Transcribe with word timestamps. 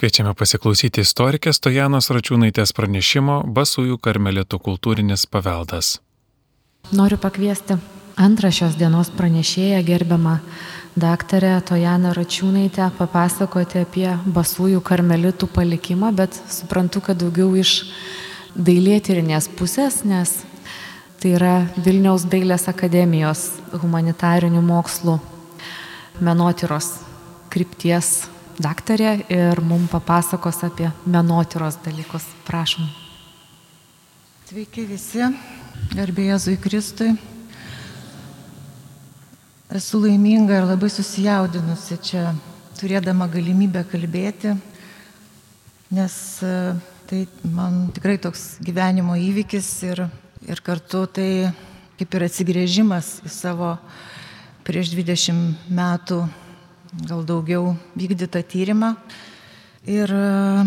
Kviečiame 0.00 0.30
pasiklausyti 0.32 1.02
istorikės 1.04 1.58
Stojanos 1.58 2.06
Račiūnaitės 2.08 2.70
pranešimo 2.72 3.34
Basųjų 3.52 3.98
karmelitų 4.00 4.56
kultūrinis 4.64 5.26
paveldas. 5.28 5.98
Noriu 6.96 7.18
pakviesti 7.20 7.76
antrą 8.16 8.48
šios 8.48 8.78
dienos 8.80 9.10
pranešėją 9.18 9.82
gerbiamą 9.84 10.38
daktarę 10.96 11.52
Tojaną 11.68 12.14
Račiūnaitę 12.16 12.88
papasakoti 12.96 13.82
apie 13.82 14.06
Basųjų 14.24 14.80
karmelitų 14.80 15.50
palikimą, 15.52 16.14
bet 16.16 16.40
suprantu, 16.48 17.04
kad 17.04 17.20
daugiau 17.20 17.52
iš 17.60 17.76
dailėtyrinės 18.56 19.52
pusės, 19.60 20.00
nes 20.08 20.38
tai 21.20 21.36
yra 21.36 21.54
Vilniaus 21.76 22.24
dailės 22.24 22.70
akademijos 22.72 23.50
humanitarinių 23.76 24.64
mokslų 24.64 25.20
menotyros 26.24 26.94
krypties 27.52 28.30
daktarė 28.60 29.12
ir 29.32 29.60
mums 29.64 29.90
papasakos 29.92 30.60
apie 30.66 30.90
menotyros 31.08 31.78
dalykus. 31.84 32.26
Prašom. 32.46 32.86
Sveiki 34.50 34.84
visi, 34.88 35.22
garbė 35.94 36.30
Jėzui 36.32 36.56
Kristui. 36.60 37.14
Esu 39.70 40.00
laiminga 40.02 40.58
ir 40.58 40.66
labai 40.66 40.90
susijaudinusi 40.90 42.00
čia, 42.02 42.24
turėdama 42.80 43.28
galimybę 43.30 43.84
kalbėti, 43.86 44.56
nes 45.94 46.16
e, 46.42 46.54
tai 47.06 47.20
man 47.54 47.84
tikrai 47.94 48.16
toks 48.18 48.56
gyvenimo 48.66 49.14
įvykis 49.14 49.68
ir, 49.86 50.02
ir 50.50 50.62
kartu 50.66 51.04
tai 51.06 51.30
kaip 52.00 52.18
ir 52.18 52.26
atsigrėžimas 52.26 53.20
į 53.22 53.30
savo 53.30 53.76
prieš 54.66 54.90
20 54.96 55.70
metų 55.70 56.24
gal 56.90 57.22
daugiau 57.22 57.76
vykdytą 57.94 58.42
tyrimą. 58.42 58.94
Ir 59.86 60.10
e, 60.10 60.64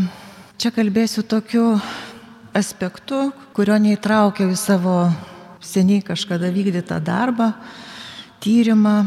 čia 0.58 0.72
kalbėsiu 0.72 1.26
tokiu 1.27 1.66
aspektu, 2.55 3.34
kurio 3.53 3.75
neįtraukiau 3.81 4.53
į 4.53 4.58
savo 4.58 4.95
seniai 5.64 6.03
kažkada 6.06 6.52
vykdytą 6.53 7.02
darbą, 7.03 7.52
tyrimą. 8.44 9.03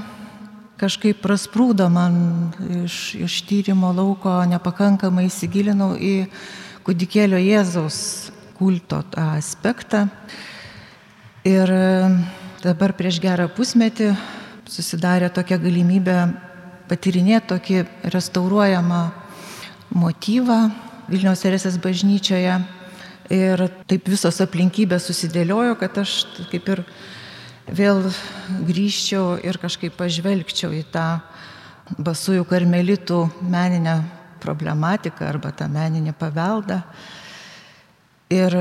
Kažkaip 0.76 1.22
prasprūdo 1.24 1.86
man 1.88 2.52
iš, 2.84 3.14
iš 3.16 3.40
tyrimo 3.48 3.94
lauko, 3.96 4.42
nepakankamai 4.44 5.30
įsigilinau 5.30 5.94
į 5.96 6.26
kūdikėlio 6.84 7.40
Jėzaus 7.40 7.98
kulto 8.58 9.00
tą 9.08 9.30
aspektą. 9.38 10.04
Ir 11.48 11.72
e, 11.72 11.86
dabar 12.60 12.92
prieš 12.98 13.22
gerą 13.24 13.48
pusmetį 13.56 14.12
susidarė 14.68 15.32
tokia 15.32 15.56
galimybė 15.62 16.18
patirinėti 16.90 17.50
tokį 17.52 17.82
restauruojamą 18.14 19.02
motyvą 19.96 20.58
Vilniaus 21.10 21.44
Teresės 21.44 21.78
bažnyčioje. 21.82 22.56
Ir 23.32 23.62
taip 23.90 24.06
visos 24.06 24.38
aplinkybės 24.42 25.08
susidėliojo, 25.08 25.74
kad 25.80 25.98
aš 25.98 26.12
kaip 26.52 26.68
ir 26.70 26.82
vėl 27.66 28.04
grįžčiau 28.66 29.34
ir 29.42 29.58
kažkaip 29.58 29.96
pažvelgčiau 29.98 30.70
į 30.74 30.84
tą 30.94 31.06
basųjų 31.98 32.46
karmelitų 32.46 33.20
meninę 33.42 33.96
problematiką 34.42 35.26
arba 35.26 35.50
tą 35.54 35.66
meninį 35.70 36.14
paveldą. 36.18 36.82
Ir 38.30 38.54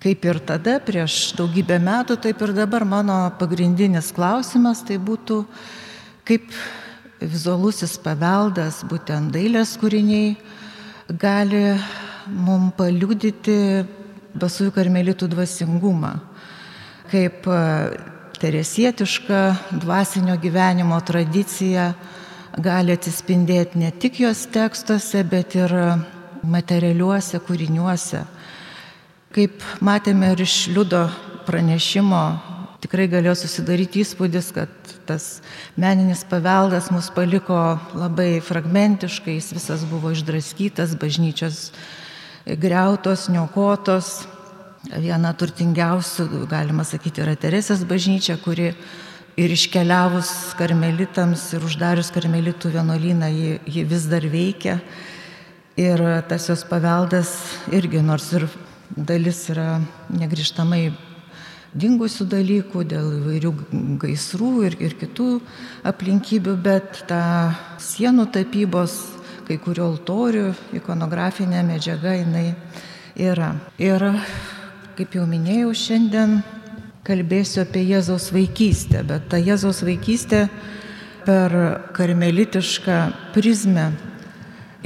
kaip 0.00 0.26
ir 0.26 0.38
tada, 0.46 0.78
prieš 0.82 1.32
daugybę 1.38 1.78
metų, 1.82 2.16
taip 2.22 2.42
ir 2.46 2.54
dabar 2.56 2.86
mano 2.88 3.18
pagrindinis 3.38 4.10
klausimas 4.16 4.82
tai 4.86 4.96
būtų, 5.02 5.42
kaip 6.28 6.46
vizualusis 7.20 7.98
paveldas, 8.00 8.80
būtent 8.88 9.32
dailės 9.34 9.76
kūriniai, 9.80 10.34
gali 11.20 11.64
mums 12.30 12.74
paliudyti 12.78 13.84
basųjų 14.38 14.72
karmelitų 14.74 15.28
dvasingumą, 15.32 16.14
kaip 17.10 17.46
e, 17.50 17.60
teresietiška 18.40 19.40
dvasinio 19.82 20.36
gyvenimo 20.40 21.00
tradicija 21.04 21.90
gali 22.58 22.94
atsispindėti 22.96 23.78
ne 23.82 23.90
tik 23.90 24.20
jos 24.22 24.46
tekstuose, 24.52 25.24
bet 25.24 25.56
ir 25.58 25.74
materialiuose 26.42 27.40
kūriniuose. 27.44 28.24
Kaip 29.30 29.62
matėme 29.84 30.32
ir 30.32 30.40
iš 30.42 30.70
liudo 30.74 31.04
pranešimo, 31.46 32.22
tikrai 32.80 33.06
galėjo 33.12 33.36
susidaryti 33.42 34.02
įspūdis, 34.04 34.50
kad 34.56 34.92
tas 35.08 35.40
meninis 35.80 36.22
paveldas 36.28 36.90
mus 36.94 37.10
paliko 37.14 37.78
labai 37.96 38.40
fragmentiškai, 38.44 39.36
jis 39.36 39.52
visas 39.56 39.84
buvo 39.88 40.12
išdraskytas, 40.14 40.96
bažnyčios 41.00 41.70
greutos, 42.60 43.28
niokotos. 43.32 44.20
Viena 44.80 45.34
turtingiausių, 45.36 46.46
galima 46.48 46.86
sakyti, 46.88 47.20
yra 47.20 47.34
Teresės 47.36 47.82
bažnyčia, 47.84 48.38
kuri 48.40 48.70
ir 49.36 49.52
iškeliavus 49.52 50.54
karmelitams 50.56 51.42
ir 51.52 51.66
uždarius 51.68 52.08
karmelitų 52.14 52.72
vienuolyną, 52.78 53.28
ji, 53.28 53.58
ji 53.68 53.84
vis 53.88 54.08
dar 54.08 54.24
veikia. 54.24 54.78
Ir 55.80 56.00
tas 56.28 56.48
jos 56.48 56.64
paveldas 56.68 57.36
irgi, 57.76 58.00
nors 58.04 58.32
ir 58.36 58.48
dalis 58.96 59.44
yra 59.52 59.82
negrižtamai 60.08 61.09
dingusių 61.74 62.26
dalykų, 62.30 62.82
dėl 62.90 63.08
įvairių 63.20 63.52
gaisrų 64.02 64.52
ir, 64.66 64.76
ir 64.82 64.96
kitų 64.98 65.28
aplinkybių, 65.86 66.54
bet 66.62 67.04
ta 67.10 67.22
sienų 67.78 68.26
tapybos, 68.34 68.96
kai 69.46 69.58
kurio 69.62 69.88
altorių, 69.92 70.50
ikonografinė 70.78 71.62
medžiaga 71.66 72.16
jinai 72.18 72.48
yra. 73.18 73.52
Ir, 73.78 74.06
kaip 74.98 75.14
jau 75.14 75.26
minėjau, 75.30 75.72
šiandien 75.74 76.40
kalbėsiu 77.06 77.62
apie 77.64 77.84
Jėzaus 77.88 78.30
vaikystę, 78.34 79.04
bet 79.06 79.30
ta 79.30 79.38
Jėzaus 79.40 79.82
vaikystė 79.86 80.48
per 81.26 81.54
karmelitišką 81.96 82.98
prizmę 83.34 83.90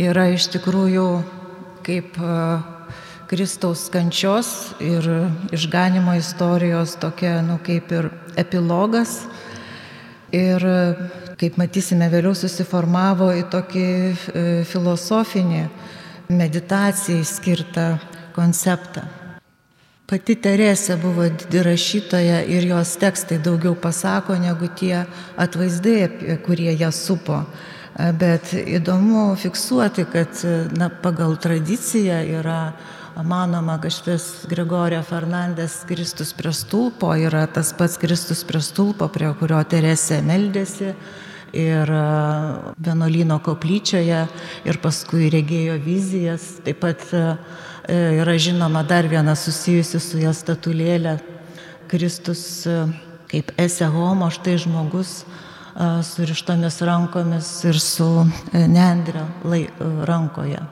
yra 0.00 0.28
iš 0.34 0.48
tikrųjų 0.54 1.08
kaip 1.84 2.16
Kristaus 3.28 3.88
kančios 3.92 4.74
ir 4.80 5.06
išganimo 5.52 6.14
istorijos 6.18 6.96
tokia, 7.00 7.40
nu, 7.42 7.58
kaip 7.64 7.92
ir 7.92 8.10
epilogas. 8.36 9.22
Ir, 10.34 10.64
kaip 11.38 11.58
matysime, 11.60 12.08
vėliau 12.10 12.34
susiformavo 12.34 13.30
į 13.38 13.44
tokį 13.52 13.84
e, 13.86 14.14
filosofinį 14.66 15.66
meditacijai 16.34 17.26
skirtą 17.28 17.90
konceptą. 18.34 19.04
Pati 20.04 20.34
Teresė 20.36 20.98
buvo 21.00 21.24
rašytoja 21.64 22.42
ir 22.44 22.66
jos 22.68 22.90
tekstai 23.00 23.38
daugiau 23.40 23.72
pasako 23.72 24.36
negu 24.36 24.68
tie 24.76 25.06
atvaizdai, 25.40 26.40
kurie 26.44 26.74
ją 26.76 26.90
supo. 26.92 27.38
Bet 27.94 28.50
įdomu 28.52 29.30
fiksuoti, 29.38 30.04
kad 30.12 30.42
na, 30.76 30.90
pagal 30.90 31.38
tradiciją 31.40 32.18
yra 32.40 32.58
manoma, 33.22 33.78
kad 33.80 33.92
šitas 33.92 34.47
Gregorija 34.50 35.02
Fernandės 35.06 35.82
Kristus 35.88 36.32
prie 36.34 36.52
stulpo 36.54 37.12
yra 37.14 37.44
tas 37.47 37.72
pats 37.76 37.98
Kristus 38.00 38.42
prie 38.47 38.62
stulpo, 38.64 39.08
prie 39.12 39.30
kurio 39.38 39.60
Teresė 39.69 40.20
meldėsi 40.25 40.94
ir 41.54 41.91
vienuolyno 42.82 43.38
koplyčioje 43.44 44.25
ir 44.66 44.80
paskui 44.82 45.30
regėjo 45.30 45.78
vizijas. 45.84 46.56
Taip 46.66 46.82
pat 46.82 47.06
yra 47.88 48.36
žinoma 48.41 48.82
dar 48.88 49.06
viena 49.10 49.36
susijusi 49.38 50.02
su 50.02 50.19
ją 50.22 50.34
statulėlė 50.34 51.19
Kristus 51.91 52.64
kaip 53.31 53.54
ese 53.60 53.86
homo, 53.91 54.31
štai 54.34 54.58
žmogus 54.62 55.22
surištomis 56.10 56.81
rankomis 56.86 57.50
ir 57.66 57.78
su 57.82 58.08
nendrė 58.54 59.26
rankoje. 60.06 60.62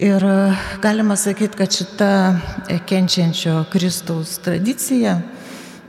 Ir 0.00 0.24
e, 0.24 0.52
galima 0.82 1.16
sakyti, 1.16 1.56
kad 1.56 1.72
šita 1.76 2.36
e, 2.68 2.78
kenčiančio 2.88 3.64
Kristaus 3.72 4.38
tradicija, 4.38 5.20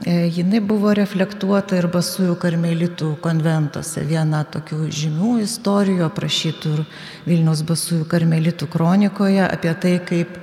e, 0.04 0.12
jinai 0.28 0.60
buvo 0.60 0.92
reflektuota 0.92 1.78
ir 1.80 1.88
basųjų 1.88 2.34
karmelitų 2.42 3.08
konventuose. 3.24 4.04
Viena 4.04 4.42
tokių 4.44 4.90
žymių 4.92 5.38
istorijų 5.46 6.04
aprašytų 6.10 6.74
ir 6.74 6.84
Vilniaus 7.24 7.64
basųjų 7.64 8.04
karmelitų 8.12 8.68
kronikoje 8.74 9.46
apie 9.46 9.72
tai, 9.80 9.94
kaip 10.04 10.36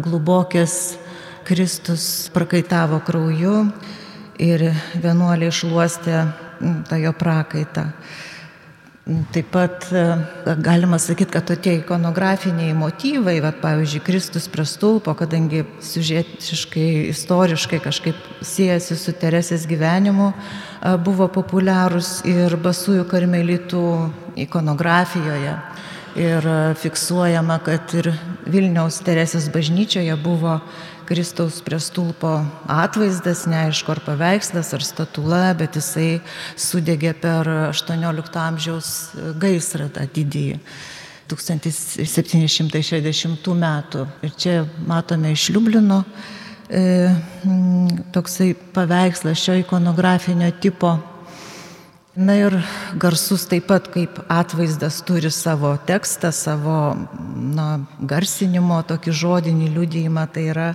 glubokės 0.00 0.96
Kristus 1.44 2.30
prakaitavo 2.32 3.02
krauju 3.04 3.58
ir 4.40 4.70
vienuoliai 4.94 5.52
išluostė 5.52 6.24
tą 6.88 7.04
jo 7.04 7.12
prakaitą. 7.12 7.90
Taip 9.32 9.46
pat 9.50 9.86
e, 9.96 10.02
galima 10.60 10.98
sakyti, 11.00 11.32
kad 11.32 11.46
tokie 11.48 11.78
ikonografiniai 11.78 12.74
motyvai, 12.76 13.38
va, 13.40 13.50
pavyzdžiui, 13.56 14.02
Kristus 14.04 14.46
prie 14.52 14.66
stulpo, 14.68 15.14
kadangi 15.16 15.64
siužetiškai, 15.82 17.08
istoriškai 17.08 17.80
kažkaip 17.80 18.28
siejasi 18.44 18.98
su 19.00 19.14
Teresės 19.16 19.64
gyvenimu, 19.70 20.28
buvo 21.04 21.30
populiarūs 21.32 22.20
ir 22.28 22.58
basųjų 22.60 23.08
karmelitų 23.08 23.86
ikonografijoje. 24.44 25.56
Ir 26.20 26.46
fiksuojama, 26.82 27.60
kad 27.64 27.92
ir 27.96 28.12
Vilniaus 28.50 29.00
Teresės 29.06 29.48
bažnyčioje 29.54 30.16
buvo 30.20 30.58
Kristaus 31.10 31.58
prie 31.66 31.80
stulpo 31.82 32.38
atvaizdas, 32.70 33.42
neaišku 33.50 33.90
ar 33.90 33.98
paveikslas, 34.06 34.70
ar 34.76 34.82
statula, 34.86 35.50
bet 35.58 35.74
jisai 35.74 36.22
sudegė 36.54 37.10
per 37.18 37.50
18 37.72 38.38
amžiaus 38.38 39.10
gaisrą 39.42 39.90
tą 39.90 40.06
didįjį. 40.06 40.62
1760 41.30 43.54
metų. 43.58 44.06
Ir 44.22 44.30
čia 44.38 44.62
matome 44.86 45.34
iš 45.34 45.50
Liublino 45.50 46.04
e, 46.70 47.10
toksai 48.14 48.54
paveikslas 48.74 49.38
šio 49.42 49.54
ikonografinio 49.64 50.50
tipo. 50.62 50.94
Na 52.16 52.34
ir 52.34 52.56
garsus 52.98 53.44
taip 53.46 53.68
pat 53.70 53.86
kaip 53.94 54.16
atvaizdas 54.26 54.96
turi 55.06 55.30
savo 55.30 55.76
tekstą, 55.86 56.32
savo 56.34 56.96
na, 57.54 57.86
garsinimo, 58.02 58.80
tokį 58.82 59.12
žodinį 59.14 59.68
liudijimą, 59.76 60.24
tai 60.34 60.48
yra 60.50 60.72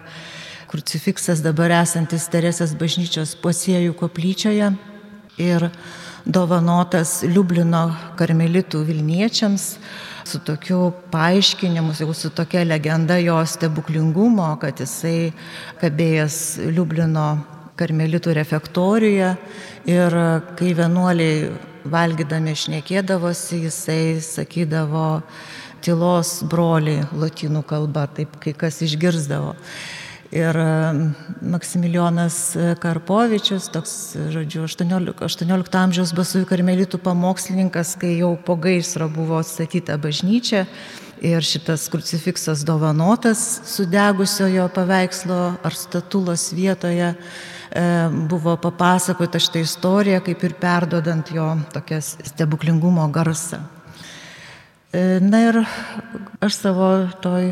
krucifiksas 0.72 1.42
dabar 1.44 1.74
esantis 1.82 2.30
Teresės 2.32 2.72
bažnyčios 2.80 3.34
posėjų 3.44 3.98
koplyčioje 4.00 4.70
ir 5.44 5.68
dovanotas 6.24 7.18
Liublino 7.28 7.90
karmelitų 8.16 8.86
Vilniečiams 8.88 9.66
su 10.24 10.40
tokiu 10.40 10.94
paaiškinimu, 11.12 11.92
su 12.16 12.32
tokia 12.32 12.64
legenda 12.64 13.20
jo 13.20 13.42
stebuklingumo, 13.44 14.54
kad 14.64 14.80
jisai 14.80 15.34
kabėjęs 15.84 16.40
Liublino 16.72 17.28
karmelitų 17.80 18.34
refektorijoje 18.38 19.36
ir 19.92 20.18
kai 20.58 20.72
vienuoliai 20.78 21.52
valgydami 21.86 22.56
šnekėdavosi, 22.58 23.66
jisai 23.68 24.18
sakydavo 24.24 25.22
tylos 25.86 26.40
broliai 26.50 27.06
lotynų 27.14 27.62
kalba, 27.68 28.08
taip 28.10 28.40
kai 28.42 28.56
kas 28.58 28.82
išgirzdavo. 28.86 29.54
Ir 30.36 30.58
Maksimilijonas 31.46 32.38
Karpovičius, 32.82 33.70
toks, 33.72 33.94
žodžiu, 34.34 34.66
18, 34.66 35.14
18 35.28 35.78
amžiaus 35.80 36.12
basųjų 36.18 36.50
karmelitų 36.50 37.00
pamokslininkas, 37.06 37.94
kai 38.02 38.16
jau 38.18 38.34
po 38.36 38.58
gaisro 38.60 39.08
buvo 39.12 39.38
atstatyta 39.40 40.00
bažnyčia 40.02 40.66
ir 41.24 41.46
šitas 41.46 41.86
krucifiksas 41.94 42.66
dovanotas 42.68 43.62
sudegusiojo 43.70 44.68
paveikslo 44.76 45.42
ar 45.64 45.78
statulos 45.78 46.50
vietoje, 46.58 47.14
buvo 48.30 48.56
papasakota 48.58 49.40
šitą 49.40 49.60
istoriją, 49.60 50.22
kaip 50.24 50.44
ir 50.44 50.54
perdodant 50.60 51.32
jo 51.32 51.48
tokias 51.74 52.16
stebuklingumo 52.24 53.08
garsą. 53.12 53.60
Na 55.22 55.42
ir 55.44 55.60
aš 56.40 56.56
savo 56.62 56.88
toj 57.22 57.52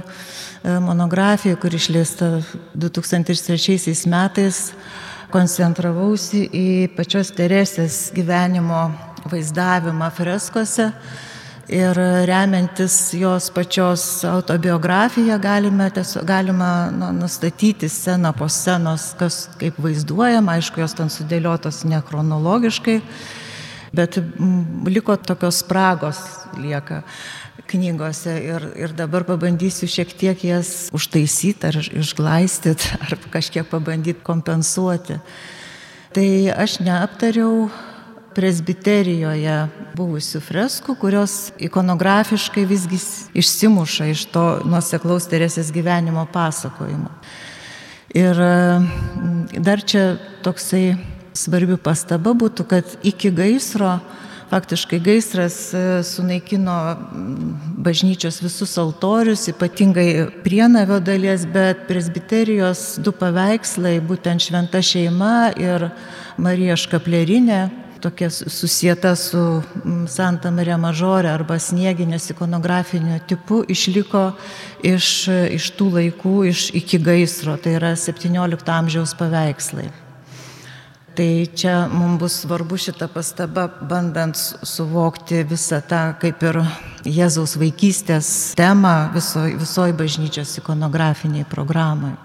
monografija, 0.64 1.58
kur 1.60 1.76
išleista 1.76 2.38
2003 2.74 4.08
metais, 4.08 4.62
koncentravausi 5.34 6.46
į 6.54 6.68
pačios 6.96 7.34
Teresės 7.36 8.14
gyvenimo 8.16 8.86
vaizdavimą 9.28 10.08
freskose 10.14 10.92
ir 11.68 11.98
remiantis 12.28 13.14
jos 13.16 13.50
pačios 13.56 14.24
autobiografiją 14.28 15.38
galime, 15.40 15.90
tiesiog, 15.92 16.26
galima 16.28 16.92
nu, 16.92 17.12
nustatyti 17.14 17.90
sceną 17.90 18.34
po 18.36 18.50
scenos, 18.50 19.14
kas 19.20 19.48
kaip 19.60 19.80
vaizduojama, 19.80 20.58
aišku, 20.58 20.82
jos 20.84 20.96
ten 20.98 21.12
sudėliotos 21.14 21.84
nechronologiškai, 21.88 23.00
bet 23.96 24.20
liko 24.90 25.16
tokios 25.18 25.62
spragos 25.64 26.20
lieka 26.60 27.04
knygose 27.70 28.34
ir, 28.44 28.68
ir 28.76 28.94
dabar 28.98 29.24
pabandysiu 29.28 29.88
šiek 29.90 30.12
tiek 30.18 30.44
jas 30.46 30.90
užtaisyti 30.94 31.70
ar 31.70 31.80
išglaistyti 31.80 33.00
ar 33.00 33.18
kažkiek 33.34 33.70
pabandyti 33.70 34.24
kompensuoti. 34.26 35.20
Tai 36.14 36.28
aš 36.54 36.78
neaptariau 36.84 37.70
presbiterijoje 38.36 39.56
buvusių 39.98 40.42
freskų, 40.44 40.96
kurios 41.00 41.38
ikonografiškai 41.62 42.66
visgi 42.70 43.00
išsimuša 43.38 44.10
iš 44.14 44.26
to 44.34 44.46
nuoseklaus 44.68 45.30
Teresės 45.32 45.72
gyvenimo 45.74 46.26
pasakojimo. 46.34 47.12
Ir 48.14 48.38
dar 49.58 49.82
čia 49.82 50.04
toksai 50.46 50.98
svarbi 51.34 51.80
pastaba 51.82 52.36
būtų, 52.38 52.68
kad 52.70 52.98
iki 53.02 53.32
gaisro 53.34 53.98
Faktiškai 54.54 55.00
gaisras 55.00 55.56
e, 55.74 55.80
sunaikino 56.06 56.74
bažnyčios 57.82 58.38
visus 58.44 58.76
altorius, 58.78 59.48
ypatingai 59.50 60.28
prienavio 60.44 61.00
dalies, 61.02 61.48
bet 61.50 61.88
presbiterijos 61.88 63.00
du 63.02 63.16
paveikslai, 63.18 63.96
būtent 64.06 64.46
šventa 64.46 64.84
šeima 64.86 65.56
ir 65.58 65.88
Marija 66.38 66.78
Škaplerinė, 66.78 67.64
tokia 68.04 68.30
susieta 68.30 69.16
su 69.16 69.62
Santa 70.12 70.52
Marija 70.52 70.76
Mažorė 70.76 71.30
arba 71.32 71.56
snieginės 71.56 72.28
ikonografinio 72.34 73.16
tipu, 73.30 73.62
išliko 73.72 74.26
iš, 74.84 75.08
iš 75.56 75.70
tų 75.78 75.88
laikų, 75.98 76.34
iš 76.52 76.66
iki 76.76 77.00
gaisro, 77.00 77.56
tai 77.56 77.78
yra 77.80 77.94
17 77.96 78.74
amžiaus 78.76 79.16
paveikslai. 79.16 79.88
Tai 81.16 81.30
čia 81.56 81.88
mums 81.94 82.20
bus 82.20 82.36
svarbu 82.42 82.76
šitą 82.82 83.08
pastabą, 83.14 83.70
bandant 83.88 84.36
suvokti 84.36 85.44
visą 85.48 85.80
tą 85.88 86.04
kaip 86.20 86.44
ir 86.44 86.64
Jėzaus 87.06 87.54
vaikystės 87.62 88.30
temą 88.58 89.14
visoji 89.14 89.56
visoj 89.62 89.94
bažnyčios 90.00 90.58
ikonografiniai 90.60 91.46
programai. 91.48 92.16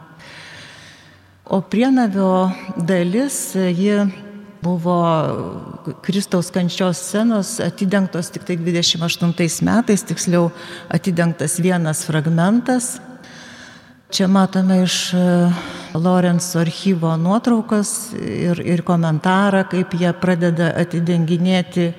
O 1.44 1.60
prienavio 1.60 2.48
dalis, 2.76 3.52
ji 3.54 4.26
buvo 4.62 4.96
Kristaus 6.02 6.50
kančios 6.50 6.98
scenos 6.98 7.58
atidengtos 7.60 8.32
tik 8.34 8.44
tai 8.44 8.56
28 8.56 9.62
metais, 9.62 10.02
tiksliau 10.02 10.50
atidengtas 10.88 11.60
vienas 11.62 12.04
fragmentas 12.04 12.98
Čia 14.08 14.24
matome 14.28 14.82
iš 14.82 15.12
e, 15.12 15.18
Lorenzo 15.94 16.62
archyvo 16.62 17.10
nuotraukas 17.20 18.14
ir, 18.16 18.62
ir 18.64 18.80
komentarą, 18.80 19.66
kaip 19.68 19.92
jie 20.00 20.14
pradeda 20.16 20.70
atidenginėti 20.80 21.90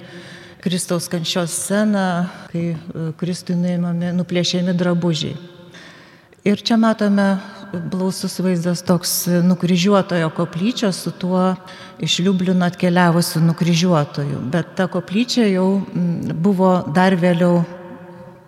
Kristaus 0.64 1.06
kančios 1.06 1.54
sceną, 1.54 2.08
kai 2.50 2.64
e, 2.74 3.12
Kristui 3.20 3.60
nuimami, 3.60 4.10
nuplėšiami 4.18 4.74
drabužiai. 4.74 5.38
Ir 6.50 6.58
čia 6.66 6.80
matome 6.82 7.38
blausus 7.92 8.40
vaizdas 8.42 8.82
toks 8.82 9.28
nukryžiuotojo 9.46 10.30
koplyčio 10.34 10.92
su 10.92 11.12
tuo 11.12 11.56
iš 12.00 12.20
Liublino 12.20 12.66
atkeliavusiu 12.66 13.42
nukryžiuotoju. 13.42 14.40
Bet 14.52 14.66
ta 14.76 14.88
koplyčia 14.88 15.46
jau 15.52 15.82
buvo 16.34 16.84
dar 16.96 17.14
vėliau 17.14 17.64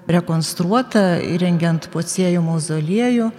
rekonstruota 0.09 1.19
įrengiant 1.21 1.89
pociejų 1.93 2.41
mauzoliejų 2.41 3.29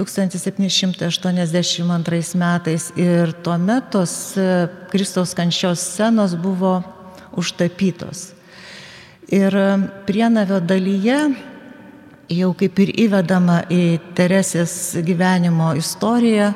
1782 0.00 2.40
metais 2.40 2.88
ir 2.96 3.36
tuomet 3.44 3.92
tos 3.92 4.32
e, 4.40 4.64
Kristaus 4.88 5.36
kančios 5.36 5.84
scenos 5.92 6.32
buvo 6.40 6.80
užtapytos. 7.36 8.32
Ir 9.28 9.52
e, 9.52 9.76
prienavio 10.08 10.64
dalyje 10.64 11.49
jau 12.30 12.52
kaip 12.54 12.78
ir 12.84 12.92
įvedama 13.06 13.64
į 13.72 13.84
Teresės 14.14 14.72
gyvenimo 15.06 15.72
istoriją, 15.78 16.52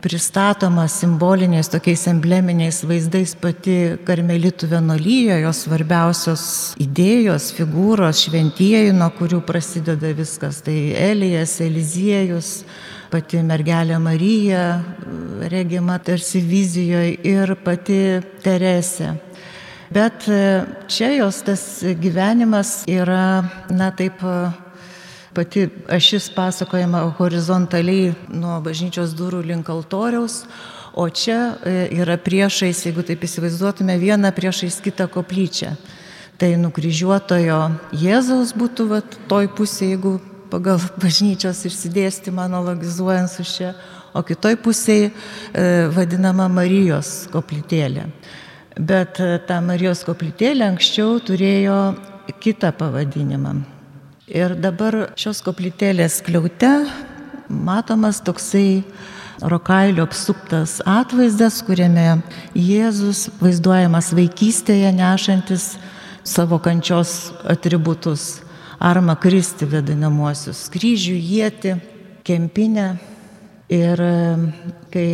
pristatoma 0.00 0.86
simboliniais 0.88 1.68
tokiais 1.68 2.06
embleminiais 2.08 2.78
vaizdais 2.88 3.34
pati 3.36 3.98
karmelitų 4.06 4.70
vienolyje, 4.70 5.40
jos 5.42 5.64
svarbiausios 5.66 6.44
idėjos, 6.80 7.50
figūros, 7.58 8.22
šventieji, 8.24 8.94
nuo 8.96 9.10
kurių 9.18 9.42
prasideda 9.44 10.14
viskas. 10.16 10.62
Tai 10.64 10.76
Elijas, 10.96 11.58
Eliziejus, 11.60 12.52
pati 13.12 13.42
mergelė 13.44 13.98
Marija, 14.00 14.64
regima 15.52 15.98
tarsi 15.98 16.40
vizijoje 16.40 17.18
ir 17.34 17.56
pati 17.64 18.00
Teresė. 18.44 19.18
Bet 19.90 20.22
čia 20.86 21.12
jos 21.18 21.42
tas 21.42 21.62
gyvenimas 21.98 22.84
yra, 22.88 23.42
na 23.74 23.90
taip, 23.90 24.22
Pati 25.34 25.68
ašis 25.88 26.26
pasakojama 26.34 27.04
horizontaliai 27.18 28.14
nuo 28.34 28.56
bažnyčios 28.64 29.12
durų 29.14 29.44
link 29.46 29.68
altoriaus, 29.70 30.42
o 30.98 31.06
čia 31.06 31.54
e, 31.62 31.74
yra 32.00 32.16
priešais, 32.18 32.80
jeigu 32.88 33.04
taip 33.06 33.22
įsivaizduotume, 33.22 33.94
vieną 34.00 34.32
priešais 34.34 34.80
kitą 34.82 35.06
koplyčią. 35.06 35.76
Tai 36.40 36.50
nukryžiuotojo 36.58 37.60
Jėzaus 37.94 38.56
būtų 38.58 38.88
va, 38.90 39.00
toj 39.30 39.52
pusėje, 39.54 39.94
jeigu 39.94 40.16
pagal 40.50 40.82
bažnyčios 41.04 41.62
išsidėstymą 41.70 42.48
analogizuojant 42.50 43.30
su 43.30 43.46
šia, 43.46 43.74
o 44.10 44.26
kitoj 44.26 44.58
pusėje 44.58 45.12
vadinama 45.94 46.48
Marijos 46.50 47.28
koplytėlė. 47.30 48.08
Bet 48.80 49.22
e, 49.22 49.36
ta 49.46 49.62
Marijos 49.62 50.02
koplytėlė 50.08 50.72
anksčiau 50.72 51.20
turėjo 51.22 51.82
kitą 52.42 52.74
pavadinimą. 52.74 53.79
Ir 54.30 54.52
dabar 54.54 55.08
šios 55.18 55.40
koplytėlės 55.42 56.20
kliaute 56.22 56.68
matomas 57.50 58.20
toksai 58.22 58.84
rokailio 59.42 60.04
apsuptas 60.06 60.76
atvaizdas, 60.86 61.56
kuriame 61.66 62.20
Jėzus 62.54 63.24
vaizduojamas 63.40 64.12
vaikystėje 64.14 64.92
nešantis 64.94 65.64
savo 66.22 66.60
kančios 66.62 67.32
atributus- 67.42 68.44
armą 68.90 69.18
kristi 69.18 69.66
vadinamuosius- 69.66 70.62
kryžių, 70.76 71.16
jėti, 71.18 71.74
kempinę. 72.22 73.00
Ir 73.68 73.96
kai 74.92 75.08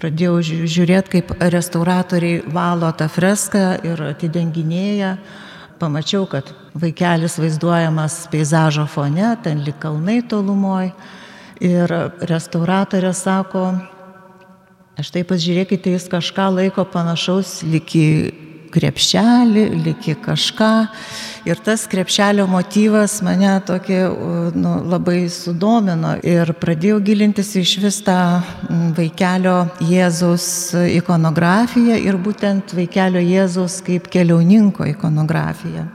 pradėjau 0.00 0.40
žiūrėti, 0.64 1.10
kaip 1.10 1.36
restauratoriai 1.40 2.40
valo 2.48 2.90
tą 2.96 3.04
freską 3.08 3.84
ir 3.84 4.00
atidenginėja, 4.14 5.18
pamačiau, 5.80 6.26
kad 6.28 6.52
vaikelis 6.76 7.38
vaizduojamas 7.40 8.26
peizažo 8.32 8.86
fone, 8.86 9.32
ten 9.44 9.64
lik 9.64 9.80
kalnai 9.82 10.20
tolumoje. 10.28 10.92
Ir 11.60 11.92
restauratorė 12.24 13.10
sako, 13.12 13.66
štai 15.00 15.26
pasižiūrėkite, 15.28 15.92
jis 15.92 16.06
kažką 16.12 16.46
laiko 16.54 16.86
panašaus 16.88 17.58
liki 17.68 18.06
krepšelį, 18.72 19.64
liki 19.84 20.14
kažką. 20.22 20.72
Ir 21.48 21.60
tas 21.64 21.86
krepšelio 21.88 22.44
motyvas 22.50 23.18
mane 23.24 23.52
tokį 23.66 24.00
nu, 24.60 24.74
labai 24.92 25.24
sudomino 25.32 26.16
ir 26.26 26.52
pradėjau 26.60 26.98
gilintis 27.04 27.54
iš 27.56 27.76
vis 27.80 28.00
tą 28.04 28.18
vaikelio 28.96 29.70
Jėzaus 29.88 30.48
ikonografiją 31.00 31.96
ir 32.00 32.20
būtent 32.20 32.76
vaikelio 32.76 33.22
Jėzaus 33.24 33.80
kaip 33.86 34.10
keliauninko 34.12 34.88
ikonografiją. 34.92 35.88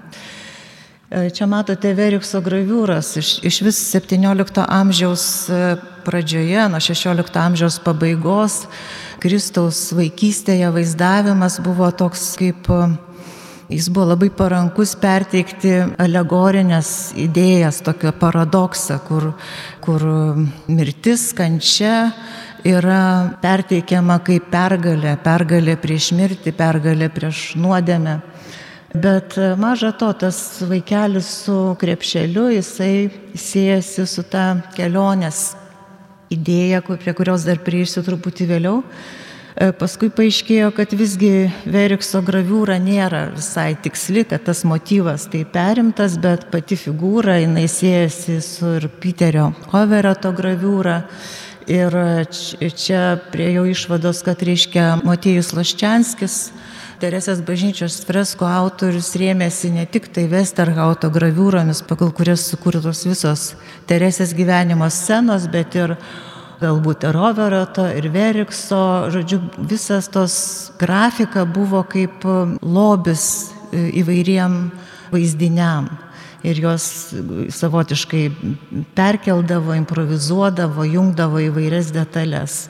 E, 1.16 1.30
čia 1.30 1.46
matote 1.46 1.92
Verikso 1.94 2.42
graviūras 2.42 3.14
iš, 3.22 3.36
iš 3.46 3.60
vis 3.64 3.78
17 3.94 4.64
amžiaus 4.66 5.26
e, 5.48 5.60
pradžioje, 6.04 6.66
nuo 6.74 6.82
16 6.82 7.38
amžiaus 7.40 7.78
pabaigos, 7.86 8.64
Kristaus 9.24 9.90
vaikystėje 9.96 10.70
vaizdavimas 10.76 11.60
buvo 11.64 11.88
toks 11.96 12.34
kaip, 12.40 12.68
e, 12.70 12.88
jis 13.72 13.88
buvo 13.90 14.10
labai 14.12 14.30
parankus 14.30 14.96
perteikti 15.00 15.74
alegorinės 16.02 17.14
idėjas, 17.20 17.82
tokio 17.86 18.12
paradoksą, 18.20 19.00
kur, 19.08 19.32
kur 19.86 20.06
mirtis, 20.68 21.32
kančia 21.38 22.12
yra 22.66 23.38
perteikiama 23.42 24.20
kaip 24.26 24.50
pergalė, 24.52 25.16
pergalė 25.24 25.78
prieš 25.80 26.12
mirtį, 26.18 26.56
pergalė 26.58 27.12
prieš 27.14 27.52
nuodėmę. 27.62 28.20
Bet 28.96 29.36
e, 29.38 29.52
maža 29.60 29.92
to, 30.00 30.14
tas 30.16 30.40
vaikelis 30.64 31.28
su 31.44 31.76
krepšeliu, 31.80 32.48
jisai 32.56 33.12
siejasi 33.36 34.06
su 34.08 34.24
ta 34.24 34.48
kelionės 34.76 35.50
idėja, 36.34 36.82
prie 36.86 37.14
kurios 37.18 37.46
dar 37.48 37.62
prieisiu 37.64 38.04
truputį 38.06 38.50
vėliau. 38.50 38.82
E, 39.56 39.70
paskui 39.72 40.10
paaiškėjo, 40.12 40.72
kad 40.76 40.92
visgi 40.98 41.48
Verikso 41.64 42.20
graviūra 42.26 42.76
nėra 42.84 43.30
visai 43.36 43.72
tiksli, 43.80 44.26
kad 44.28 44.44
tas 44.50 44.66
motyvas 44.68 45.30
tai 45.32 45.46
perimtas, 45.48 46.18
bet 46.20 46.50
pati 46.52 46.76
figūra, 46.80 47.38
jinai 47.40 47.68
siejasi 47.72 48.42
su 48.44 48.76
ir 48.82 48.90
Piterio 49.00 49.54
Hoverato 49.72 50.34
graviūra. 50.36 51.02
Ir 51.72 51.96
čia 52.78 53.16
prie 53.32 53.48
jo 53.56 53.64
išvados, 53.66 54.20
kad 54.28 54.44
reiškia 54.46 55.00
Motiejus 55.02 55.50
Laščianskis 55.58 56.36
Teresės 56.96 57.42
bažnyčios 57.44 57.98
fresko 58.08 58.48
autorius 58.48 59.10
rėmėsi 59.20 59.68
ne 59.74 59.84
tik 59.84 60.06
tai 60.16 60.30
Westerhauto 60.32 61.10
graviūromis, 61.12 61.82
pagal 61.84 62.14
kurias 62.16 62.46
sukurtos 62.48 63.04
visos 63.04 63.44
Teresės 63.90 64.32
gyvenimo 64.38 64.88
scenos, 64.88 65.50
bet 65.52 65.76
ir 65.76 65.98
galbūt 66.62 67.04
ir 67.04 67.18
Roveroto, 67.18 67.90
ir 67.92 68.08
Verikso, 68.14 68.80
žodžiu, 69.12 69.42
visas 69.60 70.08
tos 70.08 70.38
grafika 70.80 71.44
buvo 71.44 71.84
kaip 71.84 72.24
lobis 72.64 73.52
įvairiem 73.76 74.56
vaizdiniam 75.12 75.92
ir 76.46 76.62
juos 76.62 76.86
savotiškai 77.60 78.24
perkeldavo, 78.96 79.76
improvizuodavo, 79.82 80.86
jungdavo 80.88 81.42
įvairias 81.50 81.92
detalės. 81.96 82.70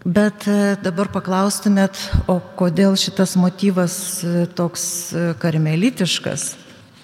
Bet 0.00 0.46
e, 0.48 0.78
dabar 0.80 1.10
paklaustumėt, 1.12 1.98
o 2.24 2.38
kodėl 2.56 2.94
šitas 2.96 3.34
motyvas 3.36 3.94
e, 4.24 4.46
toks 4.56 4.82
e, 5.12 5.24
karmelitiškas? 5.36 6.54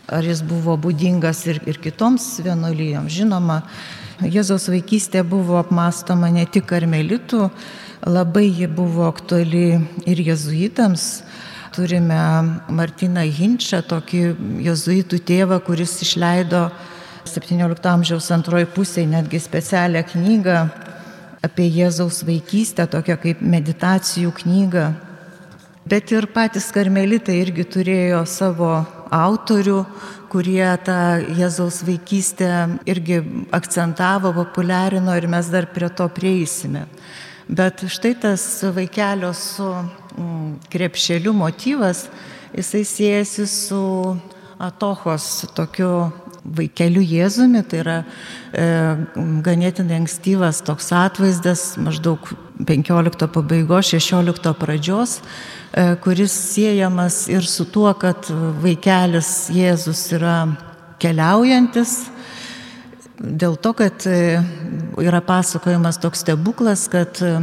Ar 0.08 0.24
jis 0.24 0.40
buvo 0.40 0.78
būdingas 0.80 1.42
ir, 1.50 1.60
ir 1.68 1.76
kitoms 1.82 2.38
vienuolyjoms? 2.40 3.12
Žinoma, 3.12 3.58
Jėzaus 4.24 4.70
vaikystė 4.72 5.20
buvo 5.28 5.58
apmastoma 5.60 6.30
ne 6.32 6.46
tik 6.48 6.64
karmelitų, 6.70 7.50
labai 8.08 8.46
ji 8.48 8.70
buvo 8.72 9.04
aktuali 9.10 9.76
ir 10.08 10.24
jezuitams. 10.30 11.26
Turime 11.76 12.16
Martiną 12.72 13.26
Hinčą, 13.28 13.82
tokį 13.84 14.22
jezuitų 14.64 15.20
tėvą, 15.20 15.60
kuris 15.68 15.98
išleido 16.00 16.70
17 17.28 17.92
amžiaus 17.92 18.32
antroji 18.32 18.72
pusėje 18.72 19.10
netgi 19.18 19.44
specialią 19.44 20.06
knygą 20.14 20.60
apie 21.46 21.68
Jėzaus 21.70 22.22
vaikystę, 22.26 22.86
tokią 22.90 23.16
kaip 23.22 23.42
meditacijų 23.42 24.32
knygą. 24.42 24.86
Bet 25.86 26.10
ir 26.10 26.26
patys 26.34 26.72
karmelitai 26.74 27.38
irgi 27.44 27.62
turėjo 27.76 28.24
savo 28.26 28.72
autorių, 29.14 29.84
kurie 30.32 30.66
tą 30.82 30.98
Jėzaus 31.38 31.84
vaikystę 31.86 32.50
irgi 32.90 33.20
akcentavo, 33.54 34.32
populiarino 34.34 35.14
ir 35.14 35.28
mes 35.30 35.46
dar 35.52 35.68
prie 35.70 35.88
to 35.88 36.08
prieisime. 36.10 36.88
Bet 37.46 37.84
štai 37.86 38.16
tas 38.18 38.42
vaikelio 38.74 39.30
su 39.38 39.68
mm, 39.70 40.66
krepšeliu 40.72 41.30
motyvas, 41.36 42.08
jisai 42.50 42.82
siejasi 42.82 43.46
su 43.46 43.82
Atochos 44.58 45.44
tokiu 45.54 46.08
vaikeliu 46.56 47.02
Jėzumi, 47.02 47.62
tai 47.66 47.80
yra 47.82 47.96
e, 48.02 48.66
ganėtinai 49.46 50.00
ankstyvas 50.02 50.62
toks 50.66 50.92
atvaizdas, 50.94 51.74
maždaug 51.80 52.30
15 52.66 53.28
pabaigos, 53.32 53.90
16 53.92 54.54
pradžios, 54.60 55.18
e, 55.72 55.94
kuris 56.04 56.34
siejamas 56.54 57.26
ir 57.32 57.46
su 57.46 57.66
tuo, 57.68 57.90
kad 57.98 58.30
vaikelis 58.62 59.50
Jėzus 59.54 60.06
yra 60.16 60.38
keliaujantis. 61.02 62.06
Dėl 63.16 63.56
to, 63.56 63.72
kad 63.76 64.04
e, 64.08 64.40
yra 65.00 65.22
pasakojimas 65.24 66.00
toks 66.02 66.24
stebuklas, 66.24 66.86
kad 66.92 67.20
e, 67.24 67.38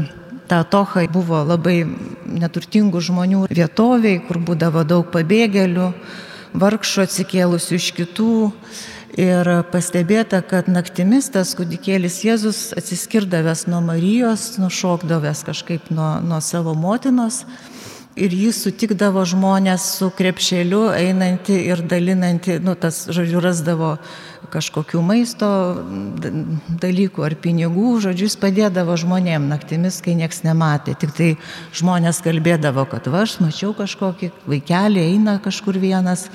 ta 0.49 0.61
toha 0.63 1.07
buvo 1.11 1.39
labai 1.47 1.81
neturtingų 2.29 3.01
žmonių 3.01 3.47
vietoviai, 3.49 4.19
kur 4.27 4.37
būdavo 4.37 4.83
daug 4.85 5.09
pabėgėlių, 5.13 5.87
vargšų 6.53 7.05
atsikėlusių 7.07 7.79
iš 7.79 7.89
kitų. 7.97 8.33
Ir 9.13 9.45
pastebėta, 9.69 10.39
kad 10.41 10.65
naktimis 10.71 11.27
tas 11.29 11.51
kūdikėlis 11.53 12.23
Jėzus 12.25 12.61
atsiskirdavęs 12.73 13.67
nuo 13.69 13.83
Marijos, 13.85 14.55
nušokdavęs 14.57 15.43
kažkaip 15.45 15.91
nuo, 15.93 16.15
nuo 16.25 16.39
savo 16.41 16.73
motinos 16.73 17.43
ir 18.17 18.33
jis 18.33 18.57
sutikdavo 18.65 19.21
žmonės 19.25 19.85
su 19.99 20.09
krepšeliu, 20.17 20.87
einantį 20.97 21.57
ir 21.65 21.83
dalinantį, 21.89 22.57
nu 22.65 22.73
tas, 22.73 23.03
žodžiu, 23.13 23.37
rasdavo 23.41 23.95
kažkokių 24.53 25.01
maisto 25.05 25.49
dalykų 26.81 27.25
ar 27.25 27.37
pinigų, 27.41 27.95
žodžiu, 28.05 28.27
jis 28.29 28.37
padėdavo 28.41 28.97
žmonėm 28.97 29.45
naktimis, 29.49 30.01
kai 30.05 30.17
nieks 30.17 30.43
nematė. 30.45 30.97
Tik 30.97 31.15
tai 31.17 31.29
žmonės 31.73 32.21
kalbėdavo, 32.25 32.85
kad 32.89 33.13
va, 33.13 33.27
aš 33.27 33.39
mačiau 33.45 33.73
kažkokį 33.77 34.33
vaikelį, 34.49 35.07
eina 35.13 35.39
kažkur 35.41 35.81
vienas. 35.81 36.27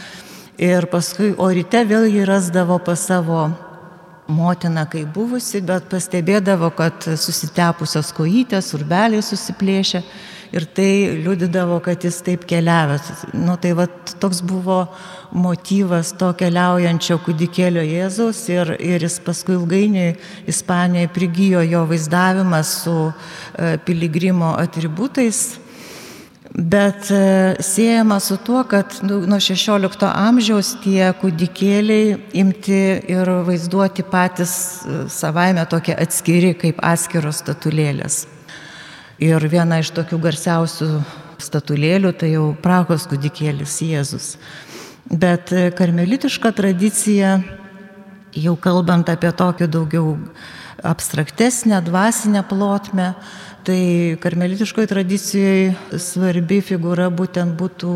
Ir 0.59 0.89
paskui, 0.91 1.37
o 1.39 1.47
ryte 1.55 1.85
vėl 1.87 2.09
jį 2.11 2.25
rasdavo 2.27 2.81
pas 2.83 2.99
savo 2.99 3.45
motiną, 4.27 4.89
kai 4.91 5.05
buvusi, 5.07 5.61
bet 5.63 5.85
pastebėdavo, 5.93 6.73
kad 6.75 7.07
susitepusios 7.15 8.11
kojytės, 8.17 8.73
urbeliai 8.75 9.23
susiplėšė 9.23 10.03
ir 10.51 10.67
tai 10.75 10.89
liudydavo, 11.23 11.79
kad 11.85 12.03
jis 12.03 12.19
taip 12.27 12.43
keliavęs. 12.51 13.29
Nu, 13.39 13.55
tai 13.63 13.71
va, 13.79 13.87
toks 14.19 14.41
buvo 14.43 14.81
motyvas 15.31 16.11
to 16.19 16.33
keliaujančio 16.41 17.21
kūdikėlio 17.23 17.87
Jėzaus 17.87 18.43
ir, 18.51 18.75
ir 18.83 19.07
jis 19.07 19.21
paskui 19.23 19.55
ilgainiui 19.61 20.17
Ispanijoje 20.51 21.13
prigijo 21.15 21.63
jo 21.63 21.87
vaizdavimas 21.87 22.75
su 22.83 22.99
e, 23.07 23.77
piligrimo 23.87 24.57
atributais 24.59 25.61
bet 26.55 27.11
e, 27.11 27.57
siejama 27.61 28.21
su 28.21 28.37
tuo, 28.37 28.63
kad 28.65 28.99
nu, 29.03 29.21
nuo 29.27 29.39
16 29.41 30.07
amžiaus 30.09 30.75
tie 30.85 31.11
kūdikėliai 31.21 32.17
imti 32.41 32.81
ir 33.11 33.31
vaizduoti 33.47 34.07
patys 34.09 34.55
e, 34.83 34.99
savaime 35.13 35.67
tokie 35.71 35.97
atskiri 35.97 36.55
kaip 36.59 36.83
atskiros 36.83 37.43
statulėlės. 37.45 38.27
Ir 39.23 39.43
viena 39.51 39.81
iš 39.83 39.93
tokių 39.97 40.19
garsiausių 40.29 40.91
statulėlių 41.43 42.13
tai 42.19 42.35
jau 42.35 42.51
Prahos 42.63 43.07
kūdikėlis 43.11 43.81
Jėzus. 43.85 44.35
Bet 45.09 45.53
e, 45.53 45.71
karmelitiška 45.77 46.53
tradicija 46.57 47.39
Jau 48.37 48.55
kalbant 48.61 49.09
apie 49.09 49.31
tokį 49.33 49.67
daugiau 49.73 50.17
abstraktesnę, 50.85 51.81
dvasinę 51.83 52.43
plotmę, 52.47 53.15
tai 53.69 54.17
karmelitiškoje 54.17 54.89
tradicijoje 54.89 55.99
svarbi 56.01 56.63
figūra 56.65 57.11
būtent 57.13 57.53
būtų 57.53 57.91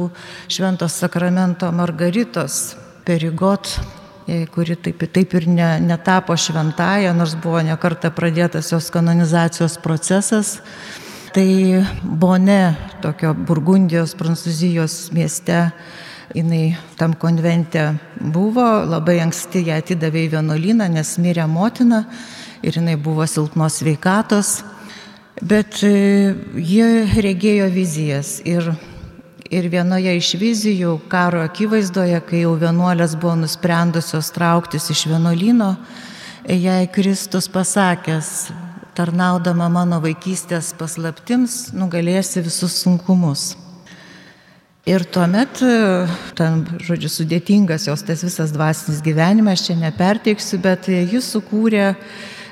Šventos 0.52 0.98
sakramento 1.00 1.70
Margaritos 1.72 2.74
perigot, 3.08 3.70
e, 4.28 4.42
kuri 4.52 4.76
taip, 4.76 5.00
taip 5.08 5.32
ir 5.38 5.46
ne, 5.48 5.68
netapo 5.80 6.36
šventąją, 6.36 7.14
nors 7.16 7.32
buvo 7.40 7.62
nekarta 7.64 8.10
pradėtas 8.12 8.68
jos 8.74 8.90
kanonizacijos 8.92 9.78
procesas. 9.80 10.58
Tai 11.32 11.46
Bone, 12.04 12.74
tokio 13.00 13.32
Burgundijos, 13.32 14.12
Prancūzijos 14.20 15.08
mieste, 15.16 15.70
jinai 16.36 16.74
tam 17.00 17.16
konvente 17.16 17.86
buvo, 18.20 18.66
labai 18.92 19.22
anksti 19.24 19.64
ją 19.70 19.80
atidavė 19.80 20.26
į 20.26 20.34
vienuolyną, 20.36 20.92
nes 20.92 21.16
mirė 21.16 21.48
motina 21.48 22.04
ir 22.60 22.76
jinai 22.76 22.98
buvo 23.00 23.24
silpnos 23.24 23.80
veikatos, 23.88 24.58
bet 25.42 25.82
e, 25.82 26.34
jie 26.54 26.88
regėjo 27.24 27.66
vizijas 27.72 28.36
ir, 28.46 28.68
ir 29.50 29.68
vienoje 29.72 30.14
iš 30.18 30.34
vizijų 30.40 30.96
karo 31.12 31.42
akivaizdoje, 31.44 32.20
kai 32.28 32.44
jau 32.44 32.54
vienuolės 32.60 33.16
buvo 33.18 33.34
nusprendusios 33.42 34.30
trauktis 34.34 34.90
iš 34.94 35.06
vienuolyno, 35.10 35.74
jai 36.46 36.84
Kristus 36.94 37.50
pasakęs, 37.50 38.52
tarnaudama 38.96 39.68
mano 39.72 39.98
vaikystės 40.04 40.72
paslaptims, 40.78 41.72
nugalėsi 41.74 42.44
visus 42.44 42.78
sunkumus. 42.82 43.52
Ir 44.82 45.04
tuomet, 45.14 45.60
ten, 46.34 46.62
žodžiu, 46.82 47.06
sudėtingas 47.06 47.86
jos 47.86 48.02
tas 48.02 48.24
visas 48.26 48.50
dvasinis 48.50 48.98
gyvenimas, 49.04 49.62
čia 49.62 49.76
neperteiksiu, 49.78 50.58
bet 50.58 50.88
jis 50.90 51.28
sukūrė 51.36 51.92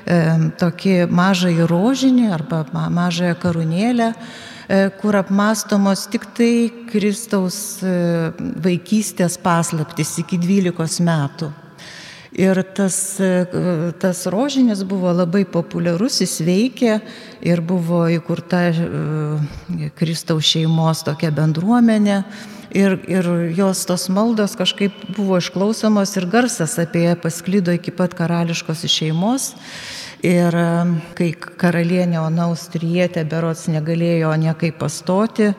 tokį 0.05 0.95
mažąjį 1.11 1.67
rožinį 1.69 2.29
arba 2.33 2.63
mažąją 2.71 3.35
karūnėlę, 3.41 4.11
e, 4.11 4.89
kur 5.01 5.15
apmastomos 5.19 6.07
tik 6.11 6.25
tai 6.37 6.71
Kristaus 6.91 7.81
e, 7.83 8.31
vaikystės 8.65 9.37
paslaptis 9.41 10.17
iki 10.23 10.39
12 10.41 11.05
metų. 11.05 11.51
Ir 12.31 12.61
tas, 12.75 13.19
e, 13.19 13.45
tas 13.99 14.23
rožinis 14.31 14.85
buvo 14.87 15.11
labai 15.11 15.43
populiarus, 15.43 16.21
jis 16.23 16.37
veikė 16.47 16.93
ir 17.43 17.59
buvo 17.59 18.05
įkurta 18.07 18.69
Kristaus 19.99 20.47
šeimos 20.53 21.03
tokia 21.03 21.33
bendruomenė. 21.35 22.21
Ir, 22.71 22.95
ir 23.11 23.27
jos 23.51 23.83
tos 23.83 24.07
maldos 24.07 24.55
kažkaip 24.55 24.95
buvo 25.17 25.41
išklausomos 25.41 26.15
ir 26.15 26.29
garsas 26.31 26.77
apie 26.79 27.03
ją 27.03 27.17
pasklydo 27.19 27.75
iki 27.75 27.91
pat 27.91 28.15
karališkos 28.15 28.85
šeimos. 28.87 29.51
Ir 30.23 30.55
kai 31.17 31.31
karalienė 31.35 32.21
Ona 32.21 32.45
Austrietė 32.47 33.25
berots 33.27 33.65
negalėjo 33.73 34.31
niekaip 34.39 34.77
pastoti, 34.79 35.49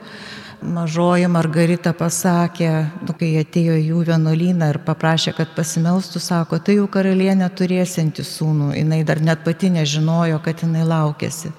mažoji 0.62 1.28
Margarita 1.28 1.92
pasakė, 1.96 2.70
nu, 3.06 3.14
kai 3.18 3.34
atėjo 3.42 3.76
jų 3.78 4.02
vienuolyną 4.08 4.70
ir 4.72 4.78
paprašė, 4.86 5.34
kad 5.36 5.54
pasimelstų, 5.56 6.22
sako, 6.22 6.58
tai 6.62 6.78
jau 6.78 6.88
karalienė 6.90 7.48
turėsinti 7.56 8.24
sūnų, 8.26 8.72
jinai 8.78 9.02
dar 9.08 9.22
net 9.24 9.44
pati 9.46 9.72
nežinojo, 9.74 10.40
kad 10.44 10.62
jinai 10.64 10.86
laukėsi. 10.88 11.52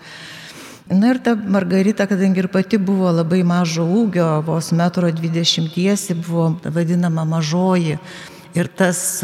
Na 0.91 1.13
ir 1.13 1.21
ta 1.23 1.35
Margarita, 1.35 2.07
kadangi 2.07 2.43
ir 2.43 2.49
pati 2.51 2.77
buvo 2.77 3.11
labai 3.13 3.41
mažo 3.47 3.85
ūgio, 3.87 4.27
vos 4.45 4.73
metro 4.75 5.11
dvidešimtiesi, 5.11 6.19
buvo 6.25 6.53
vadinama 6.65 7.23
mažoji. 7.25 7.97
Ir 8.53 8.67
tas 8.69 9.23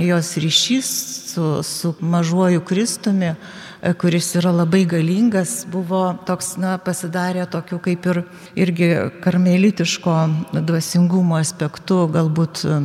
jos 0.00 0.30
ryšys 0.40 0.92
su, 1.32 1.48
su 1.66 1.94
mažuoju 2.00 2.62
Kristumi, 2.64 3.34
e, 3.34 3.36
kuris 3.98 4.34
yra 4.38 4.52
labai 4.54 4.84
galingas, 4.86 5.64
buvo 5.66 6.04
toks, 6.26 6.54
na, 6.62 6.76
pasidarė 6.78 7.48
tokiu 7.50 7.80
kaip 7.82 8.06
ir 8.06 8.20
irgi 8.54 8.90
karmelitiško 9.24 10.14
dvasingumo 10.54 11.34
aspektu, 11.40 12.04
galbūt 12.14 12.62
e, 12.62 12.76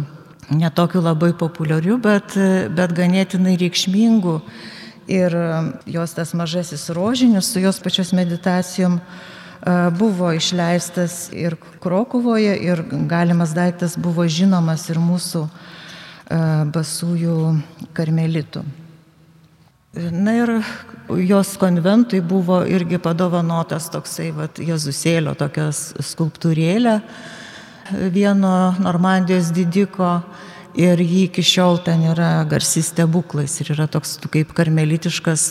netokiu 0.57 1.03
labai 1.05 1.35
populiariu, 1.37 1.99
bet, 2.01 2.33
e, 2.33 2.65
bet 2.73 2.95
ganėtinai 2.97 3.53
reikšmingu. 3.61 4.39
Ir 5.13 5.37
e, 5.37 5.51
jos 5.99 6.17
tas 6.17 6.33
mažasis 6.33 6.89
rožinis 6.97 7.51
su 7.53 7.61
jos 7.61 7.81
pačios 7.83 8.13
meditacijom 8.17 8.99
buvo 9.99 10.29
išleistas 10.31 11.27
ir 11.33 11.57
Krokuvoje, 11.81 12.53
ir 12.61 12.83
galimas 13.09 13.55
daiktas 13.57 13.97
buvo 13.99 14.23
žinomas 14.29 14.85
ir 14.93 15.01
mūsų 15.01 15.41
basųjų 16.71 17.37
karmelitų. 17.97 18.63
Na 19.97 20.33
ir 20.37 20.51
jos 21.25 21.55
konventui 21.57 22.19
buvo 22.21 22.59
irgi 22.69 22.99
padovanotas 23.01 23.87
toksai 23.89 24.29
vat, 24.35 24.59
Jėzusėlio 24.61 25.33
tokias 25.39 25.95
skulptūrėlė 26.05 26.99
vieno 28.13 28.51
Normandijos 28.83 29.49
didiko 29.55 30.19
ir 30.77 31.01
jį 31.01 31.23
iki 31.31 31.45
šiol 31.45 31.79
ten 31.87 32.03
yra 32.11 32.43
garsi 32.49 32.83
stebuklais 32.85 33.57
ir 33.63 33.73
yra 33.73 33.87
toks 33.89 34.19
kaip 34.29 34.53
karmelitiškas 34.53 35.49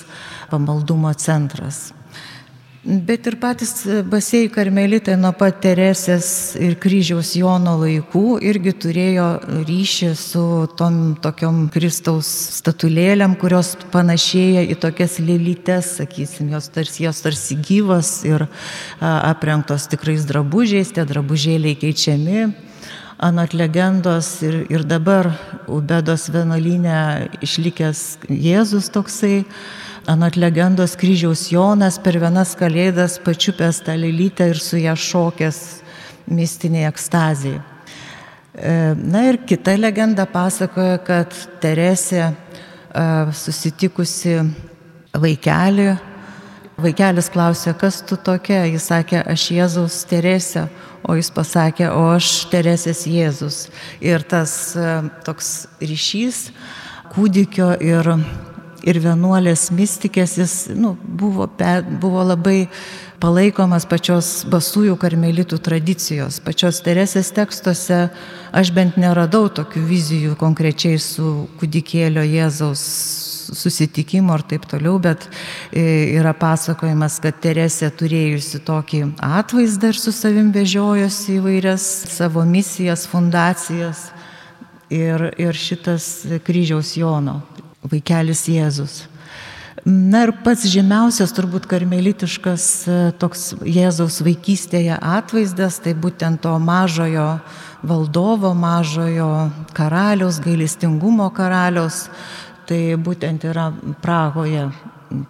pamaldumo 0.53 1.11
centras. 1.19 1.89
Bet 2.87 3.27
ir 3.27 3.35
patys 3.42 3.81
basėjai 4.07 4.46
karmelitai 4.55 5.16
nuo 5.18 5.33
pat 5.35 5.57
Teresės 5.64 6.29
ir 6.62 6.77
kryžiaus 6.79 7.33
Jono 7.35 7.72
laikų 7.81 8.37
irgi 8.46 8.72
turėjo 8.85 9.25
ryšį 9.66 10.11
su 10.14 10.42
tom 10.79 11.16
tokiom 11.18 11.64
Kristaus 11.75 12.29
statulėlėm, 12.61 13.35
kurios 13.40 13.72
panašėja 13.90 14.62
į 14.70 14.77
tokias 14.85 15.16
lėlytes, 15.18 15.96
sakysim, 15.99 16.53
jos 16.55 16.70
tarsi, 16.70 17.03
jos 17.09 17.25
tarsi 17.25 17.59
gyvos 17.59 18.12
ir 18.29 18.46
aprengtos 19.03 19.88
tikrais 19.90 20.22
drabužiais, 20.31 20.94
tie 20.94 21.03
drabužėliai 21.11 21.75
keičiami 21.83 22.46
anot 23.18 23.57
legendos 23.57 24.31
ir, 24.46 24.62
ir 24.70 24.87
dabar 24.87 25.33
Ubedos 25.66 26.29
vienuolinė 26.31 27.33
išlikęs 27.42 28.05
Jėzus 28.31 28.92
toksai, 28.94 29.46
anot 30.07 30.37
legendos 30.37 30.95
kryžiaus 30.97 31.49
Jonas 31.51 31.99
per 31.99 32.19
vienas 32.23 32.55
kalėdas 32.59 33.19
pačiupęs 33.25 33.83
tą 33.87 33.97
lelytę 33.99 34.47
ir 34.53 34.61
su 34.62 34.79
ją 34.79 34.95
šokęs 34.95 35.59
mistiniai 36.31 36.87
ekstazijai. 36.87 37.59
E, 38.57 38.95
na 38.97 39.27
ir 39.29 39.40
kita 39.45 39.75
legenda 39.77 40.25
pasakoja, 40.31 41.01
kad 41.05 41.35
Teresė 41.61 42.23
e, 42.23 42.33
susitikusi 43.35 44.38
vaikelį, 45.16 45.90
vaikelis 46.81 47.29
klausė, 47.33 47.75
kas 47.77 48.01
tu 48.07 48.16
tokia, 48.16 48.62
jis 48.71 48.88
sakė, 48.88 49.21
aš 49.27 49.51
Jėzaus 49.59 50.01
Teresė, 50.09 50.66
o 51.03 51.19
jis 51.19 51.33
pasakė, 51.35 51.90
o 51.90 52.09
aš 52.14 52.47
Teresės 52.53 53.05
Jėzus. 53.11 53.66
Ir 54.01 54.25
tas 54.25 54.55
e, 54.79 54.99
toks 55.27 55.66
ryšys 55.83 56.47
kūdikio 57.12 57.75
ir, 57.83 58.14
ir 58.87 59.01
vienuolės 59.03 59.68
mystikės, 59.75 60.37
jis 60.38 60.55
nu, 60.79 60.94
buvo, 60.96 61.49
buvo 62.01 62.22
labai 62.27 62.68
palaikomas 63.22 63.87
pačios 63.88 64.44
basųjų 64.51 64.96
karmelitų 65.01 65.59
tradicijos. 65.64 66.38
Pačios 66.44 66.83
Teresės 66.85 67.33
tekstuose 67.35 68.07
aš 68.57 68.72
bent 68.77 68.99
neradau 69.01 69.49
tokių 69.51 69.85
vizijų 69.88 70.37
konkrečiai 70.40 71.01
su 71.03 71.49
kūdikėlio 71.61 72.25
Jėzaus 72.27 72.85
susitikimo 73.46 74.35
ir 74.35 74.42
taip 74.51 74.66
toliau, 74.70 74.99
bet 75.03 75.29
e, 75.70 75.83
yra 76.16 76.33
pasakojimas, 76.37 77.20
kad 77.22 77.38
Teresė 77.42 77.92
turėjusi 77.94 78.62
tokį 78.66 79.03
atvaizdą 79.22 79.92
ir 79.92 80.01
su 80.01 80.14
savim 80.14 80.51
vežiojosi 80.55 81.38
įvairias 81.38 81.87
savo 82.16 82.42
misijas, 82.49 83.07
fundacijas 83.11 84.09
ir, 84.90 85.31
ir 85.38 85.55
šitas 85.59 86.27
kryžiaus 86.46 86.96
Jono, 86.99 87.40
vaikelis 87.90 88.46
Jėzus. 88.51 89.05
Na 89.87 90.25
ir 90.27 90.33
pats 90.42 90.64
žymiausias 90.66 91.31
turbūt 91.37 91.68
karmelitiškas 91.70 92.64
e, 92.90 92.94
toks 93.22 93.53
Jėzaus 93.62 94.16
vaikystėje 94.27 94.96
atvaizdas, 94.99 95.77
tai 95.85 95.92
būtent 95.94 96.40
to 96.42 96.57
mažojo 96.59 97.27
valdovo, 97.87 98.51
mažojo 98.59 99.29
karaliaus, 99.77 100.40
gailestingumo 100.42 101.29
karaliaus, 101.37 102.09
tai 102.66 102.96
būtent 102.99 103.46
yra 103.46 103.68
Prahoje, 104.03 104.66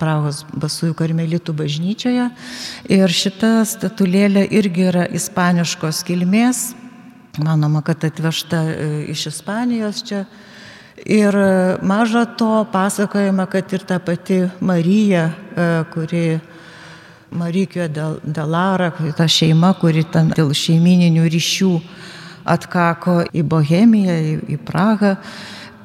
Prahos 0.01 0.41
basųjų 0.57 0.97
karmelitų 0.97 1.53
bažnyčioje. 1.53 2.31
Ir 2.97 3.13
šita 3.13 3.61
statulėlė 3.69 4.47
irgi 4.57 4.89
yra 4.89 5.05
ispaniškos 5.05 6.01
kilmės, 6.09 6.71
manoma, 7.45 7.85
kad 7.85 8.09
atvežta 8.09 8.63
e, 8.73 8.91
iš 9.13 9.29
Ispanijos 9.35 10.01
čia. 10.07 10.25
Ir 11.05 11.37
e, 11.37 11.77
maža 11.83 12.25
to 12.25 12.67
pasakojama, 12.73 13.47
kad 13.47 13.73
ir 13.73 13.85
ta 13.85 13.99
pati 13.99 14.47
Marija, 14.61 15.31
e, 15.57 15.85
kuri 15.93 16.39
Marykio 17.31 17.89
Delara, 18.25 18.91
ta 19.17 19.29
šeima, 19.29 19.75
kuri 19.81 20.07
ten 20.13 20.31
dėl 20.33 20.55
šeimininių 20.57 21.27
ryšių 21.29 21.73
atkako 22.47 23.25
į 23.35 23.43
Bohemiją, 23.45 24.17
į 24.47 24.59
Prahą, 24.65 25.17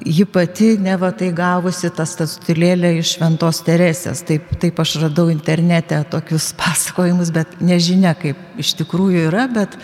ji 0.04 0.24
pati 0.24 0.76
neva 0.80 1.10
tai 1.14 1.32
gavusi 1.34 1.90
tą 1.94 2.06
statulėlę 2.08 2.94
iš 2.98 3.16
Šventos 3.16 3.60
Teresės. 3.66 4.22
Taip, 4.26 4.48
taip 4.62 4.80
aš 4.80 4.96
radau 5.04 5.28
internete 5.32 5.98
tokius 6.10 6.52
pasakojimus, 6.60 7.34
bet 7.34 7.60
nežinia, 7.60 8.14
kaip 8.18 8.38
iš 8.62 8.74
tikrųjų 8.80 9.28
yra, 9.28 9.48
bet 9.52 9.76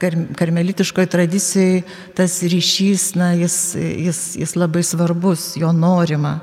kar, 0.00 0.16
karmelitiškoje 0.38 1.10
tradicijoje 1.12 1.82
tas 2.16 2.40
ryšys, 2.42 3.12
na, 3.18 3.32
jis, 3.38 3.58
jis, 3.78 4.22
jis 4.40 4.56
labai 4.56 4.82
svarbus, 4.86 5.52
jo 5.60 5.72
norima. 5.72 6.40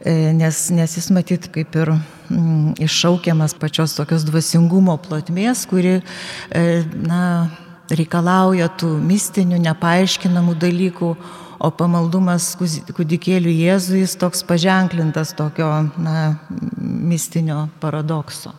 E, 0.00 0.32
nes, 0.32 0.68
nes 0.70 0.94
jis 0.96 1.08
matyt 1.10 1.48
kaip 1.54 1.74
ir 1.74 1.90
mm, 1.94 2.76
iššaukiamas 2.86 3.56
pačios 3.58 3.96
tokios 3.98 4.22
dvasingumo 4.28 4.94
plotmės, 5.02 5.64
kuri 5.66 5.98
e, 5.98 6.62
na, 7.02 7.50
reikalauja 7.90 8.68
tų 8.78 8.92
mistinių, 9.02 9.58
nepaaiškinamų 9.64 10.54
dalykų, 10.62 11.12
o 11.58 11.70
pamaldumas 11.74 12.52
kūdikėlių 12.58 13.50
Jėzui 13.50 14.04
jis 14.04 14.14
toks 14.20 14.44
paženklintas 14.46 15.32
tokio 15.34 15.66
na, 15.98 16.38
mistinio 16.78 17.64
paradokso. 17.82 18.54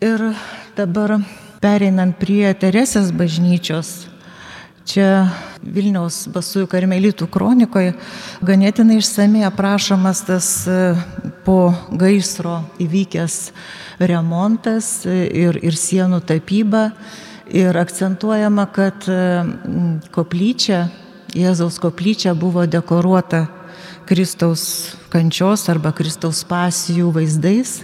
Ir 0.00 0.30
dabar 0.78 1.18
pereinant 1.60 2.16
prie 2.18 2.48
Teresės 2.56 3.12
bažnyčios, 3.12 4.10
Čia 4.90 5.28
Vilniaus 5.60 6.24
Basųjų 6.32 6.66
karmelitų 6.72 7.28
kronikoje 7.30 7.92
ganėtinai 8.42 8.96
išsamei 8.98 9.44
aprašomas 9.46 10.24
tas 10.26 10.48
e, 10.66 10.78
po 11.44 11.70
gaisro 11.94 12.56
įvykęs 12.82 13.36
remontas 14.10 14.88
ir, 15.06 15.60
ir 15.60 15.76
sienų 15.78 16.22
tapyba. 16.26 16.88
Ir 17.50 17.76
akcentuojama, 17.76 18.66
kad 18.74 19.06
e, 19.10 19.20
koplyčia, 20.14 20.88
Jėzaus 21.38 21.78
koplyčia 21.82 22.32
buvo 22.34 22.64
dekoruota 22.66 23.44
Kristaus 24.08 24.96
kančios 25.12 25.68
arba 25.70 25.92
Kristaus 25.94 26.42
pasijų 26.48 27.12
vaizdais. 27.14 27.82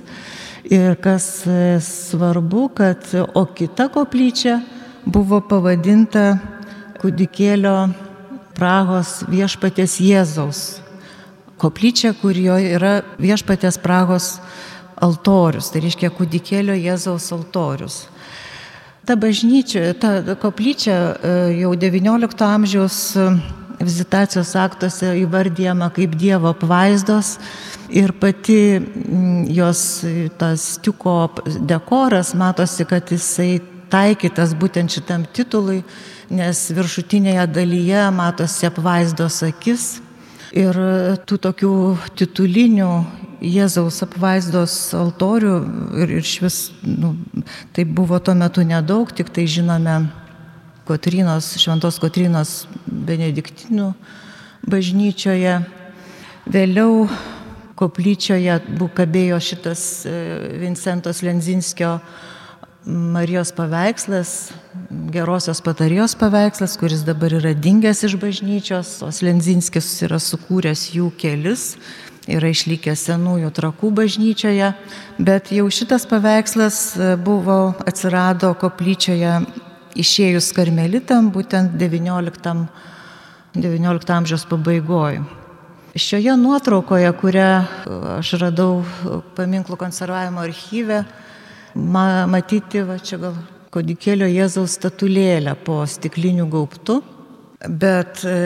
Ir 0.67 0.97
kas 0.99 1.47
e, 1.47 1.79
svarbu, 1.81 2.69
kad 2.75 3.05
o 3.35 3.45
kita 3.55 3.87
koplyčia 3.95 4.59
buvo 5.07 5.39
pavadinta 5.47 6.41
kūdikėlio 6.99 7.77
Prahos 8.57 9.21
viešpatės 9.31 10.01
Jėzaus 10.01 10.65
koplyčia, 11.61 12.13
kurioje 12.19 12.75
yra 12.77 13.01
viešpatės 13.21 13.79
Prahos 13.81 14.37
altorius, 15.03 15.71
tai 15.73 15.85
reiškia 15.85 16.11
kūdikėlio 16.15 16.77
Jėzaus 16.77 17.31
altorius. 17.37 18.07
Ta 19.07 19.15
bažnyčia, 19.15 19.93
ta 20.01 20.35
koplyčia 20.41 20.97
e, 20.99 21.35
jau 21.61 21.73
XIX 21.79 22.49
amžiaus 22.49 22.99
vizitacijos 23.81 24.55
aktuose 24.57 25.13
įvardyjama 25.23 25.91
kaip 25.97 26.17
Dievo 26.19 26.53
apvaizdos 26.55 27.37
ir 27.93 28.13
pati 28.17 28.59
jos 29.53 29.81
tas 30.39 30.67
stiuko 30.77 31.17
dekoras, 31.69 32.35
matosi, 32.35 32.87
kad 32.89 33.13
jisai 33.13 33.61
taikytas 33.93 34.57
būtent 34.59 34.91
šitam 34.91 35.27
titului 35.37 35.83
nes 36.31 36.63
viršutinėje 36.75 37.47
dalyje 37.55 38.03
matosi 38.15 38.67
apvaizdos 38.67 39.43
akis 39.47 39.87
ir 40.57 40.79
tų 41.27 41.39
tokių 41.49 41.77
titulinių 42.19 42.91
Jėzaus 43.47 44.01
apvaizdos 44.01 44.73
altorių 44.97 45.57
ir, 46.01 46.13
ir 46.19 46.25
švis, 46.25 46.71
nu, 46.89 47.13
tai 47.77 47.85
buvo 47.85 48.17
tuo 48.19 48.33
metu 48.35 48.65
nedaug, 48.65 49.13
tik 49.13 49.29
tai 49.29 49.45
žinome 49.45 49.99
Kotrinos, 50.87 51.49
Šventos 51.59 51.99
Kotrinos 52.03 52.53
Benediktinų 52.87 53.91
bažnyčioje. 54.67 55.59
Vėliau 56.47 57.09
koplyčioje 57.77 58.61
kabėjo 58.97 59.41
šitas 59.43 59.83
e, 60.07 60.15
Vincentos 60.63 61.23
Lenzinskio 61.27 61.99
Marijos 62.87 63.51
paveikslas, 63.51 64.53
gerosios 65.11 65.59
patarijos 65.59 66.15
paveikslas, 66.15 66.77
kuris 66.79 67.03
dabar 67.03 67.35
yra 67.35 67.51
dingęs 67.51 68.05
iš 68.07 68.15
bažnyčios, 68.23 69.01
o 69.03 69.11
Slenzinskis 69.11 69.89
yra 70.07 70.21
sukūręs 70.23 70.93
jų 70.95 71.11
kelis, 71.19 71.73
yra 72.31 72.53
išlikęs 72.55 73.09
senųjų 73.09 73.51
trakų 73.59 73.91
bažnyčioje, 73.91 74.71
bet 75.19 75.51
jau 75.51 75.67
šitas 75.67 76.07
paveikslas 76.07 76.79
e, 76.95 77.13
buvo 77.19 77.75
atsirado 77.83 78.55
koplyčioje 78.63 79.41
išėjus 80.01 80.53
karmelitam 80.57 81.31
būtent 81.35 81.77
XIX, 81.81 82.67
XIX 83.57 84.15
amžiaus 84.19 84.47
pabaigoje. 84.49 85.25
Šioje 85.97 86.35
nuotraukoje, 86.37 87.09
kurią 87.17 87.51
aš 88.19 88.35
radau 88.43 88.83
paminklų 89.37 89.79
konservavimo 89.81 90.43
archyve, 90.45 91.01
ma, 91.75 92.27
matyti, 92.29 92.83
va 92.85 92.99
čia 93.01 93.17
gal 93.23 93.39
kodikėlio 93.73 94.29
Jėzaus 94.29 94.77
statulėlę 94.77 95.57
po 95.65 95.81
stiklinių 95.89 96.47
gaubtų, 96.53 97.01
bet 97.81 98.23
e, 98.29 98.37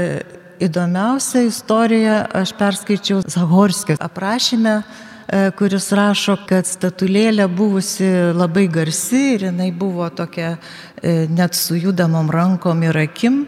įdomiausia 0.63 1.43
istorija 1.49 2.23
aš 2.39 2.55
perskaičiau 2.59 3.25
Zahorskio 3.27 3.99
aprašymę, 3.99 4.79
e, 4.79 5.10
kuris 5.31 5.93
rašo, 5.95 6.35
kad 6.49 6.67
statulėlė 6.67 7.47
buvusi 7.55 8.09
labai 8.35 8.65
garsi 8.73 9.37
ir 9.37 9.45
jinai 9.47 9.69
buvo 9.71 10.09
tokia 10.11 10.57
e, 10.57 11.29
net 11.31 11.55
su 11.55 11.79
judamom 11.79 12.33
rankom 12.35 12.83
ir 12.83 12.99
akim, 12.99 13.45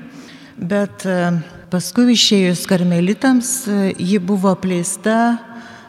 bet 0.57 1.03
paskui 1.73 2.12
išėjus 2.14 2.66
karmelitams 2.71 3.53
ji 3.99 4.21
buvo 4.23 4.53
apleista, 4.55 5.16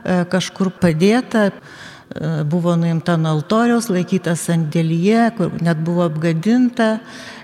kažkur 0.04 0.72
padėta. 0.82 1.50
E, 1.52 1.83
buvo 2.49 2.76
nuimta 2.78 3.15
nuo 3.17 3.38
altoriaus, 3.38 3.89
laikyta 3.89 4.36
sandėlyje, 4.38 5.30
kur 5.38 5.56
net 5.63 5.80
buvo 5.84 6.06
apgadinta. 6.08 6.99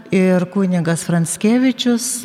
Ir 0.10 0.42
kunigas 0.50 1.04
Franskevičius 1.06 2.24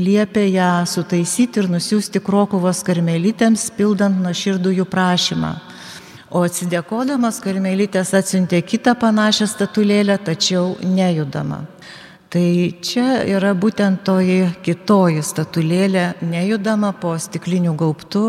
liepė 0.00 0.46
ją 0.54 0.70
sutaisyti 0.88 1.60
ir 1.60 1.66
nusiųsti 1.68 2.22
Krokovos 2.24 2.80
karmelytėms, 2.86 3.66
pildant 3.76 4.22
nuo 4.24 4.32
širdų 4.32 4.72
jų 4.78 4.86
prašymą. 4.88 5.50
O 6.30 6.44
atsidėkodamas 6.46 7.42
karmelytės 7.44 8.14
atsiuntė 8.16 8.62
kitą 8.64 8.94
panašią 8.96 9.50
statulėlę, 9.50 10.16
tačiau 10.24 10.76
nejudama. 10.80 11.64
Tai 12.30 12.70
čia 12.78 13.24
yra 13.26 13.56
būtent 13.58 14.04
toji 14.06 14.44
kitoji 14.62 15.18
statulėlė, 15.26 16.04
nejudama 16.22 16.92
po 16.94 17.16
stiklinių 17.18 17.72
gaubtų 17.74 18.22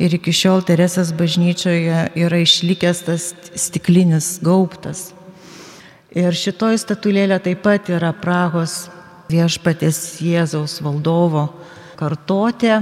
ir 0.00 0.14
iki 0.16 0.32
šiol 0.32 0.64
Teresės 0.64 1.10
bažnyčioje 1.12 1.98
yra 2.16 2.38
išlikęs 2.40 3.02
tas 3.10 3.26
stiklinis 3.52 4.38
gaubtas. 4.40 5.10
Ir 6.16 6.32
šitoji 6.32 6.80
statulėlė 6.80 7.42
taip 7.44 7.60
pat 7.66 7.92
yra 7.92 8.14
Prahos 8.16 8.86
viešpatės 9.28 10.00
Jėzaus 10.24 10.78
valdovo 10.80 11.50
kartotė, 12.00 12.80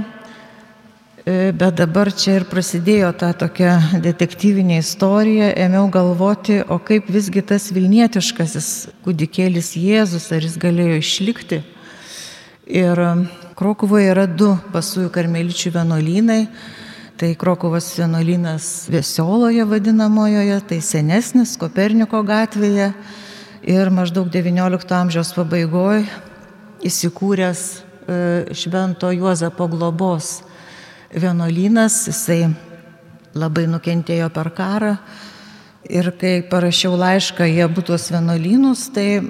bet 1.25 1.75
dabar 1.77 2.09
čia 2.09 2.39
ir 2.39 2.47
prasidėjo 2.49 3.11
ta 3.13 3.29
tokia 3.37 3.75
detektyvinė 4.01 4.79
istorija, 4.81 5.51
ėmiau 5.67 5.85
galvoti, 5.93 6.61
o 6.65 6.79
kaip 6.81 7.11
visgi 7.13 7.43
tas 7.45 7.69
Vilnietiškasis 7.75 8.69
kūdikėlis 9.05 9.75
Jėzus, 9.77 10.31
ar 10.33 10.41
jis 10.41 10.57
galėjo 10.57 10.97
išlikti. 10.97 11.61
Ir 12.65 13.03
Krokuvoje 13.53 14.09
yra 14.09 14.25
du 14.25 14.55
pasųjų 14.73 15.11
karmeličių 15.13 15.75
vienuolynai. 15.75 16.41
Tai 17.21 17.29
Krokovos 17.37 17.91
vienuolynas 17.99 18.87
Vesioloje 18.89 19.61
vadinamojoje, 19.69 20.57
tai 20.65 20.79
senesnis 20.81 21.53
Koperniko 21.61 22.23
gatvėje 22.25 22.87
ir 23.61 23.91
maždaug 23.93 24.31
XIX 24.33 24.97
amžiaus 24.97 25.35
pabaigoje 25.37 26.07
įsikūręs 26.81 27.61
e, 27.61 28.55
Švento 28.57 29.11
Juozapo 29.13 29.69
globos 29.69 30.39
vienuolynas, 31.15 32.05
jisai 32.09 32.45
labai 33.37 33.67
nukentėjo 33.71 34.29
per 34.33 34.51
karą. 34.55 34.95
Ir 35.91 36.11
kai 36.21 36.43
parašiau 36.45 36.93
laišką 36.95 37.47
į 37.51 37.63
abu 37.65 37.81
tuos 37.83 38.05
vienuolynus, 38.13 38.85
tai 38.93 39.07
e, 39.17 39.23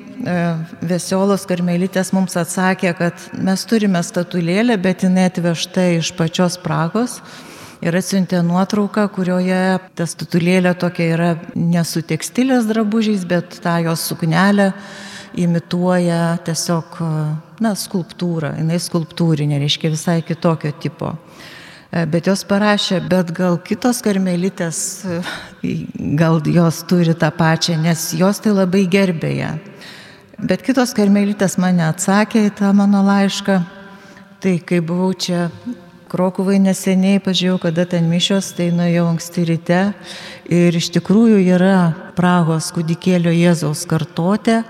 Vesiolos 0.84 1.46
karmelitės 1.50 2.12
mums 2.14 2.36
atsakė, 2.38 2.92
kad 2.98 3.24
mes 3.40 3.64
turime 3.66 4.02
statulėlę, 4.04 4.76
bet 4.82 5.06
jinai 5.08 5.30
atvežta 5.30 5.88
iš 5.96 6.12
pačios 6.18 6.60
Pragos 6.62 7.22
ir 7.82 7.96
atsiuntė 7.98 8.44
nuotrauką, 8.46 9.08
kurioje 9.16 9.80
ta 9.98 10.06
statulėlė 10.06 10.76
tokia 10.78 11.08
yra 11.16 11.32
ne 11.56 11.86
su 11.88 12.04
tekstilės 12.06 12.68
drabužiais, 12.70 13.24
bet 13.26 13.58
tą 13.64 13.80
jos 13.88 14.04
suknelę 14.12 14.74
imituoja 15.40 16.36
tiesiog, 16.46 17.00
na, 17.64 17.74
skulptūrą. 17.80 18.54
Jis 18.60 18.92
skulptūrinė, 18.92 19.62
reiškia 19.64 19.96
visai 19.96 20.20
kitokio 20.28 20.76
tipo. 20.84 21.16
E, 21.92 22.06
bet 22.08 22.28
jos 22.32 22.46
parašė, 22.48 23.02
bet 23.12 23.34
gal 23.36 23.60
kitos 23.60 24.00
karmelitės, 24.06 24.80
e, 25.04 25.76
gal 26.18 26.40
jos 26.48 26.86
turi 26.88 27.14
tą 27.14 27.32
pačią, 27.36 27.76
nes 27.82 28.12
jos 28.16 28.40
tai 28.40 28.56
labai 28.56 28.88
gerbė 28.88 29.36
ją. 29.36 29.52
Bet 30.42 30.64
kitos 30.66 30.96
karmelitės 30.98 31.60
mane 31.62 31.84
atsakė 31.86 32.48
į 32.48 32.56
tą 32.58 32.72
mano 32.74 33.04
laišką, 33.06 33.60
Tai 34.42 34.58
kai 34.66 34.80
buvau 34.82 35.12
čia 35.14 35.52
Krokuvai 36.10 36.56
neseniai, 36.58 37.20
pažiūrėjau, 37.22 37.60
kada 37.62 37.84
ten 37.86 38.08
mišios, 38.10 38.48
tai 38.58 38.72
nuėjau 38.74 39.04
anksti 39.12 39.44
ryte 39.52 39.82
ir 40.50 40.78
iš 40.80 40.88
tikrųjų 40.96 41.38
yra 41.54 41.92
Prahos 42.18 42.72
kūdikėlio 42.74 43.30
Jėzaus 43.30 43.86
kartotė. 43.86 44.64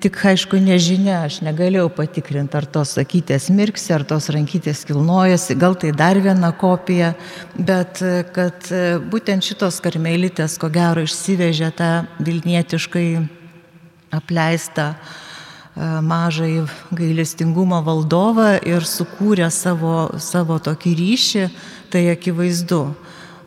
Tik 0.00 0.16
aišku, 0.30 0.56
nežinia, 0.64 1.26
aš 1.26 1.42
negalėjau 1.44 1.90
patikrinti, 1.92 2.56
ar 2.56 2.64
tos 2.64 2.94
sakytės 2.96 3.50
mirksi, 3.52 3.90
ar 3.92 4.06
tos 4.08 4.30
rankytės 4.32 4.86
kilnojasi, 4.88 5.58
gal 5.60 5.76
tai 5.76 5.92
dar 5.92 6.16
viena 6.24 6.54
kopija, 6.56 7.12
bet 7.54 8.00
kad 8.32 8.70
būtent 9.12 9.44
šitos 9.44 9.82
karmelitės, 9.84 10.56
ko 10.60 10.72
gero, 10.72 11.04
išsivežė 11.04 11.72
tą 11.76 11.90
vilnietiškai 12.24 13.08
apleistą 14.16 14.94
E, 15.80 15.84
mažai 16.02 16.64
gailestingumo 16.90 17.78
valdovą 17.86 18.56
ir 18.66 18.82
sukūrė 18.82 19.46
savo, 19.54 20.10
savo 20.18 20.58
tokį 20.58 20.94
ryšį, 20.98 21.44
tai 21.92 22.08
akivaizdu. 22.10 22.82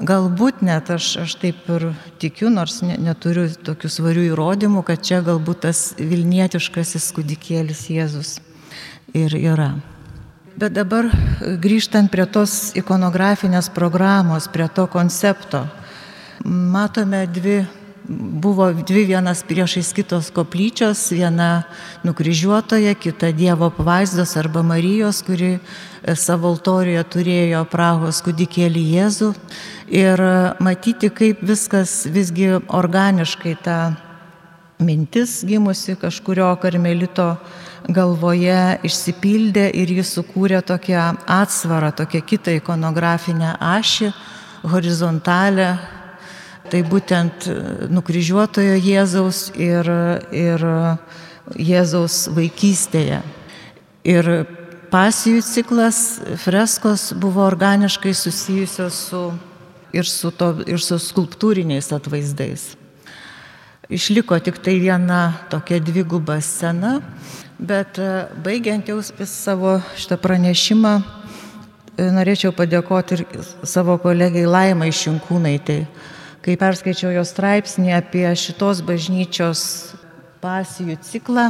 Galbūt 0.03 0.59
net 0.65 0.89
aš, 0.91 1.05
aš 1.23 1.35
taip 1.39 1.67
ir 1.71 1.85
tikiu, 2.19 2.49
nors 2.51 2.81
ne, 2.83 2.97
neturiu 2.99 3.45
tokių 3.47 3.91
svarių 3.91 4.25
įrodymų, 4.33 4.81
kad 4.83 5.03
čia 5.05 5.21
galbūt 5.23 5.61
tas 5.63 5.83
vilnietiškasis 5.95 7.05
kudikėlis 7.15 7.85
Jėzus 7.93 8.33
ir 9.15 9.35
yra. 9.37 9.69
Bet 10.59 10.75
dabar 10.75 11.07
grįžtant 11.63 12.11
prie 12.11 12.25
tos 12.27 12.73
ikonografinės 12.77 13.71
programos, 13.73 14.49
prie 14.51 14.67
to 14.75 14.89
koncepto, 14.91 15.63
matome 16.43 17.23
dvi 17.31 17.61
buvo 18.07 18.73
dvi 18.73 19.05
vienas 19.05 19.43
priešais 19.43 19.93
kitos 19.93 20.29
koplyčios, 20.31 21.11
viena 21.11 21.63
nukryžiuotoja, 22.03 22.95
kita 22.95 23.31
Dievo 23.31 23.69
pavaizdos 23.69 24.35
arba 24.37 24.63
Marijos, 24.63 25.21
kuri 25.23 25.57
e, 25.57 26.15
savo 26.15 26.51
altorijoje 26.51 27.03
turėjo 27.15 27.63
Prahos 27.71 28.21
kudikėlį 28.25 28.83
Jėzų. 28.97 29.33
Ir 29.87 30.19
e, 30.19 30.33
matyti, 30.59 31.09
kaip 31.09 31.43
viskas 31.43 32.03
visgi 32.11 32.51
organiškai 32.67 33.55
ta 33.63 33.77
mintis 34.83 35.43
gimusi 35.47 35.95
kažkurio 35.95 36.51
karmelito 36.59 37.37
galvoje 37.87 38.79
išsipildė 38.83 39.69
ir 39.75 39.91
jis 39.99 40.13
sukūrė 40.17 40.61
tokią 40.65 41.09
atsvarą, 41.27 41.91
tokią 41.95 42.23
kitą 42.27 42.55
ikonografinę 42.59 43.55
ašį, 43.59 44.11
horizontalę 44.71 45.75
Tai 46.73 46.79
būtent 46.89 47.45
e, 47.45 47.53
nukryžiuotojo 47.93 48.79
Jėzaus 48.81 49.51
ir, 49.61 49.85
ir 50.33 50.63
Jėzaus 51.53 52.15
vaikystėje. 52.33 53.19
Ir 54.09 54.29
pasijų 54.89 55.43
ciklas, 55.45 55.99
freskos 56.41 57.11
buvo 57.13 57.43
organiškai 57.45 58.15
susijusios 58.17 58.97
su, 59.11 59.21
ir, 59.93 60.09
su 60.09 60.31
to, 60.33 60.47
ir 60.65 60.81
su 60.81 60.97
skulptūriniais 60.97 61.91
atvaizdais. 61.93 62.71
Išliko 63.93 64.39
tik 64.41 64.57
tai 64.65 64.79
viena 64.81 65.27
tokia 65.53 65.77
dviguba 65.77 66.39
scena, 66.41 66.95
bet 67.61 68.01
e, 68.01 68.07
baigiant 68.41 68.89
jau 68.89 68.97
savo 69.29 69.75
šitą 69.93 70.17
pranešimą, 70.25 70.95
e, 71.99 72.09
norėčiau 72.17 72.49
padėkoti 72.57 73.19
ir 73.19 73.45
savo 73.61 73.99
kolegai 74.01 74.47
Laimai 74.49 74.89
Šinkūnaitai 74.89 75.79
kai 76.43 76.57
perskaičiau 76.59 77.13
jo 77.15 77.23
straipsnį 77.23 77.93
apie 77.95 78.25
šitos 78.35 78.81
bažnyčios 78.83 79.61
pasijų 80.43 80.97
ciklą 81.07 81.47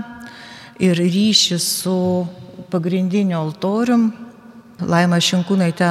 ir 0.84 1.00
ryšį 1.00 1.58
su 1.62 1.98
pagrindiniu 2.74 3.40
altorium, 3.40 4.12
Laima 4.84 5.20
Šinkūnaitė 5.22 5.90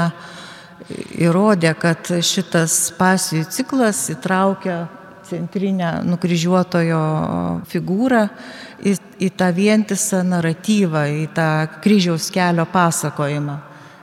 įrodė, 1.23 1.73
kad 1.79 2.11
šitas 2.23 2.93
pasijų 2.99 3.47
ciklas 3.55 4.03
įtraukia 4.12 4.83
centrinę 5.27 6.03
nukryžiuotojo 6.05 7.03
figūrą 7.71 8.27
į, 8.85 8.95
į 9.23 9.31
tą 9.38 9.49
vientisą 9.57 10.23
naratyvą, 10.29 11.07
į 11.25 11.27
tą 11.35 11.49
kryžiaus 11.83 12.29
kelio 12.35 12.67
pasakojimą. 12.71 13.59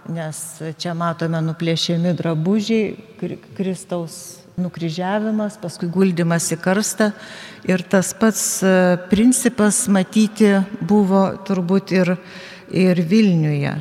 Nes 0.09 0.41
čia 0.81 0.95
matome 0.97 1.43
nuplėšiami 1.45 2.15
drabužiai 2.17 3.27
Kristaus 3.53 4.39
nukryžiavimas, 4.61 5.57
paskui 5.61 5.89
guldymas 5.91 6.49
į 6.53 6.59
karstą. 6.61 7.11
Ir 7.67 7.83
tas 7.87 8.11
pats 8.17 8.43
e, 8.63 8.73
principas 9.11 9.85
matyti 9.91 10.53
buvo 10.81 11.25
turbūt 11.47 11.93
ir, 11.95 12.13
ir 12.71 13.01
Vilniuje. 13.09 13.73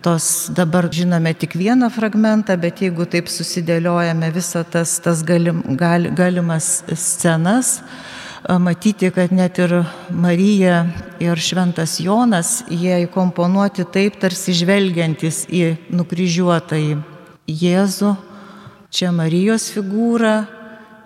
Tos 0.00 0.48
dabar 0.56 0.88
žinome 0.88 1.34
tik 1.36 1.58
vieną 1.60 1.90
fragmentą, 1.92 2.56
bet 2.56 2.80
jeigu 2.80 3.04
taip 3.04 3.28
susidėliojame 3.28 4.30
visą 4.32 4.62
tas, 4.64 4.94
tas 5.04 5.20
galim, 5.28 5.60
gal, 5.76 6.08
galimas 6.16 6.80
scenas, 6.96 7.80
e, 7.80 8.56
matyti, 8.56 9.12
kad 9.12 9.34
net 9.36 9.60
ir 9.60 9.82
Marija 10.08 10.86
ir 11.20 11.36
Šventas 11.36 11.98
Jonas, 12.00 12.62
jie 12.72 13.02
įkomponuoti 13.04 13.84
taip, 13.92 14.16
tarsi 14.22 14.56
žvelgiantis 14.56 15.44
į 15.52 15.76
nukryžiuotąjį 15.92 16.98
Jėzų 17.50 18.16
Čia 18.90 19.12
Marijos 19.14 19.68
figūra, 19.70 20.48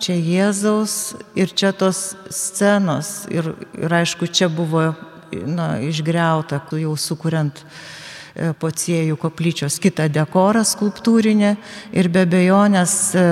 čia 0.01 0.15
Jėzaus 0.17 1.13
ir 1.37 1.51
čia 1.53 1.69
tos 1.69 2.15
scenos. 2.33 3.27
Ir, 3.29 3.51
ir 3.77 3.93
aišku, 3.93 4.25
čia 4.25 4.47
buvo 4.49 4.87
na, 5.45 5.75
išgriauta, 5.85 6.63
jau 6.81 6.95
sukuriant 6.97 7.61
e, 7.61 8.55
pociejų 8.57 9.19
koplyčios 9.21 9.77
kitą 9.83 10.07
dekorą 10.09 10.63
skulptūrinę 10.65 11.51
ir 11.93 12.09
be 12.09 12.23
bejonės 12.25 12.95
e, 13.13 13.27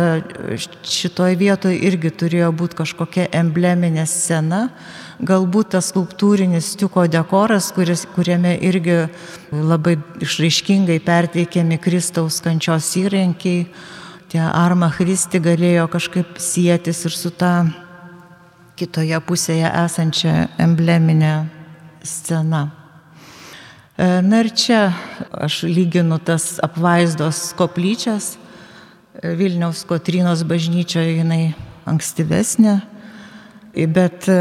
šitoje 0.85 1.39
vietoje 1.41 1.81
irgi 1.89 2.13
turėjo 2.13 2.51
būti 2.53 2.77
kažkokia 2.83 3.25
embleminė 3.33 4.05
scena, 4.05 4.67
galbūt 5.17 5.73
tas 5.73 5.89
skulptūrinis 5.89 6.75
stiuko 6.75 7.07
dekoras, 7.09 7.71
kuris, 7.73 8.05
kuriame 8.13 8.53
irgi 8.61 9.01
labai 9.49 9.97
išraiškingai 10.21 11.01
perteikiami 11.01 11.81
Kristaus 11.81 12.37
kančios 12.45 12.93
įrankiai, 13.01 13.65
tie 14.33 14.41
Arma 14.41 14.87
Christi 14.89 15.37
galėjo 15.37 15.85
kažkaip 15.93 16.39
sėtis 16.41 17.03
ir 17.05 17.13
su 17.13 17.29
ta 17.29 17.67
kitoje 18.79 19.19
pusėje 19.27 19.69
esančia 19.83 20.47
embleminė 20.57 21.33
scena. 22.01 22.63
E, 23.93 24.07
na 24.25 24.39
ir 24.41 24.49
čia 24.57 24.87
aš 25.37 25.59
lyginu 25.69 26.17
tas 26.17 26.55
apvaizdos 26.65 27.51
koplyčias. 27.59 28.31
E, 29.21 29.35
Vilniaus 29.37 29.83
Kotrinos 29.85 30.41
bažnyčioje 30.49 31.19
jinai 31.19 31.53
ankstyvesnė, 31.85 32.79
bet 33.93 34.25
e, 34.33 34.39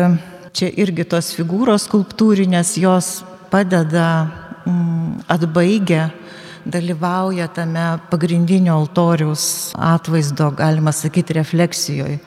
čia 0.56 0.72
irgi 0.72 1.04
tos 1.04 1.34
figūros 1.36 1.84
skulptūrinės 1.90 2.78
jos 2.80 3.18
padeda 3.52 4.08
mm, 4.64 5.28
atbaigę 5.36 6.08
dalyvauja 6.64 7.48
tame 7.54 7.84
pagrindinio 8.10 8.74
altoriaus 8.76 9.72
atvaizdo, 9.78 10.50
galima 10.56 10.92
sakyti, 10.92 11.36
refleksijoje. 11.40 12.18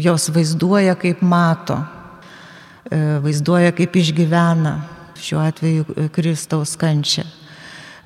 Jos 0.00 0.28
vaizduoja, 0.32 0.94
kaip 0.96 1.20
mato, 1.20 1.76
vaizduoja, 3.24 3.74
kaip 3.76 3.96
išgyvena 4.00 4.78
šiuo 5.18 5.42
atveju 5.42 6.08
Kristaus 6.14 6.76
kančia. 6.80 7.26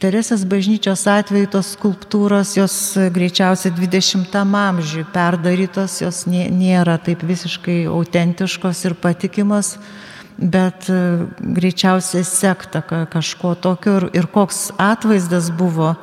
Teresės 0.03 0.43
bažnyčios 0.49 1.05
atveju 1.07 1.47
tos 1.53 1.77
skulptūros, 1.77 2.57
jos 2.57 2.75
greičiausiai 3.15 3.71
20-am 3.77 4.57
amžiui 4.59 5.05
perdarytos, 5.15 6.01
jos 6.03 6.25
nėra 6.27 6.97
taip 6.99 7.23
visiškai 7.23 7.85
autentiškos 7.87 8.81
ir 8.89 8.97
patikimos, 8.99 9.77
bet 10.39 10.89
e, 10.91 10.99
greičiausiai 11.39 12.25
sekta 12.25 12.83
kažko 13.11 13.55
tokio 13.55 13.97
ir, 14.01 14.09
ir 14.23 14.29
koks 14.33 14.71
atvaizdas 14.81 15.51
buvo, 15.55 15.95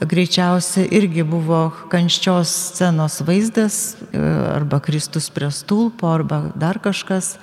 greičiausiai 0.00 0.88
irgi 0.96 1.24
buvo 1.28 1.68
kanščios 1.92 2.52
scenos 2.74 3.20
vaizdas, 3.26 3.80
e, 4.12 4.20
arba 4.54 4.80
Kristus 4.84 5.30
prie 5.30 5.50
stulpo, 5.54 6.10
arba 6.12 6.42
dar 6.54 6.80
kažkas, 6.82 7.36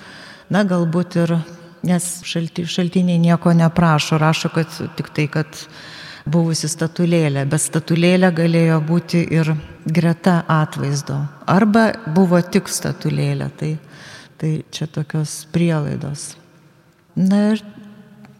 na 0.50 0.64
galbūt 0.68 1.20
ir, 1.24 1.38
nes 1.88 2.10
šalti, 2.28 2.66
šaltiniai 2.68 3.22
nieko 3.22 3.54
neprašo, 3.54 4.20
rašo, 4.22 4.52
kad 4.54 4.74
tik 4.98 5.14
tai, 5.14 5.28
kad 5.32 5.68
buvusi 6.28 6.68
statulėlė, 6.68 7.46
bet 7.48 7.64
statulėlė 7.64 8.32
galėjo 8.36 8.82
būti 8.84 9.24
ir 9.32 9.54
greta 9.88 10.42
atvaizdo, 10.52 11.22
arba 11.48 11.92
buvo 12.16 12.42
tik 12.44 12.68
statulėlė. 12.72 13.48
Tai 13.58 13.72
Tai 14.38 14.52
čia 14.72 14.86
tokios 14.86 15.48
prielaidos. 15.52 16.36
Na 17.18 17.54
ir 17.54 17.64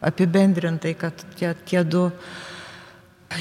apibendrintai, 0.00 0.94
kad 0.94 1.24
tie, 1.38 1.54
tie 1.66 1.82
du 1.82 2.08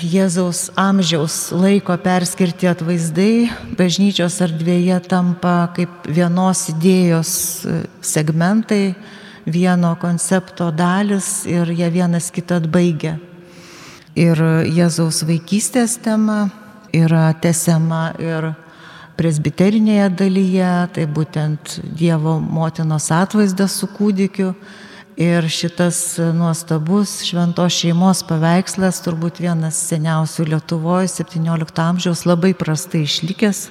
Jėzaus 0.03 0.65
amžiaus 0.75 1.53
laiko 1.55 1.95
perskirti 2.03 2.67
atvaizdai 2.67 3.47
bažnyčios 3.79 4.41
erdvėje 4.43 4.97
tampa 5.07 5.69
kaip 5.77 6.09
vienos 6.11 6.65
idėjos 6.73 7.31
segmentai, 8.03 8.97
vieno 9.47 9.93
koncepto 10.01 10.73
dalis 10.75 11.45
ir 11.47 11.71
jie 11.71 11.87
vienas 11.93 12.27
kitą 12.35 12.59
atbaigia. 12.59 13.15
ir 14.17 14.39
Jėzaus 14.73 15.21
vaikystės 15.27 15.97
tema 16.01 16.47
yra 16.95 17.29
tesiama 17.41 18.15
ir 18.17 18.49
presbiterinėje 19.17 20.09
dalyje, 20.17 20.71
tai 20.95 21.05
būtent 21.09 21.79
Dievo 21.97 22.37
motinos 22.39 23.09
atvaizdas 23.13 23.79
su 23.81 23.89
kūdikiu. 23.89 24.53
Ir 25.17 25.47
šitas 25.49 26.19
nuostabus 26.37 27.23
šventos 27.25 27.73
šeimos 27.73 28.19
paveikslas, 28.29 28.99
turbūt 29.01 29.39
vienas 29.41 29.79
seniausių 29.89 30.45
Lietuvoje, 30.51 31.09
17 31.09 31.81
amžiaus, 31.81 32.21
labai 32.29 32.53
prastai 32.53 33.01
išlikęs. 33.07 33.63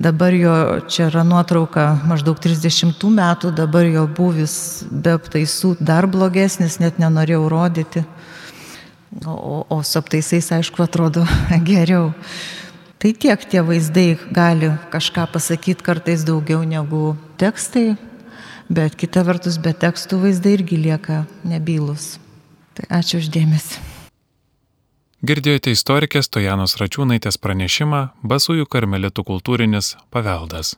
Dabar 0.00 0.32
jo, 0.32 0.54
čia 0.88 1.10
yra 1.10 1.26
nuotrauka 1.28 1.90
maždaug 2.08 2.40
30 2.40 2.96
metų, 3.12 3.52
dabar 3.52 3.84
jo 3.84 4.06
buvis 4.08 4.54
be 4.88 5.12
aptaisų 5.18 5.74
dar 5.84 6.08
blogesnis, 6.08 6.78
net 6.80 6.96
nenorėjau 6.96 7.44
rodyti. 7.52 8.06
O, 9.26 9.36
o, 9.36 9.56
o 9.68 9.82
su 9.84 10.00
aptaisais, 10.00 10.48
aišku, 10.56 10.80
atrodo 10.86 11.26
geriau. 11.68 12.14
Tai 13.02 13.10
tiek 13.18 13.40
tie 13.50 13.58
vaizdai 13.66 14.14
gali 14.30 14.68
kažką 14.92 15.24
pasakyti 15.34 15.82
kartais 15.82 16.22
daugiau 16.22 16.60
negu 16.62 17.16
tekstai, 17.34 17.96
bet 18.70 18.94
kita 18.94 19.24
vertus 19.26 19.56
be 19.58 19.72
tekstų 19.74 20.20
vaizdai 20.22 20.52
irgi 20.60 20.78
lieka 20.78 21.24
nebylus. 21.42 22.20
Tai 22.78 22.86
ačiū 23.00 23.18
uždėmesi. 23.18 23.82
Girdėjote 25.26 25.74
istorikės 25.74 26.30
Tojanos 26.30 26.78
Račiūnaitės 26.78 27.42
pranešimą 27.42 28.04
Basųjų 28.22 28.70
karmelitų 28.70 29.26
kultūrinis 29.26 29.96
paveldas. 30.14 30.76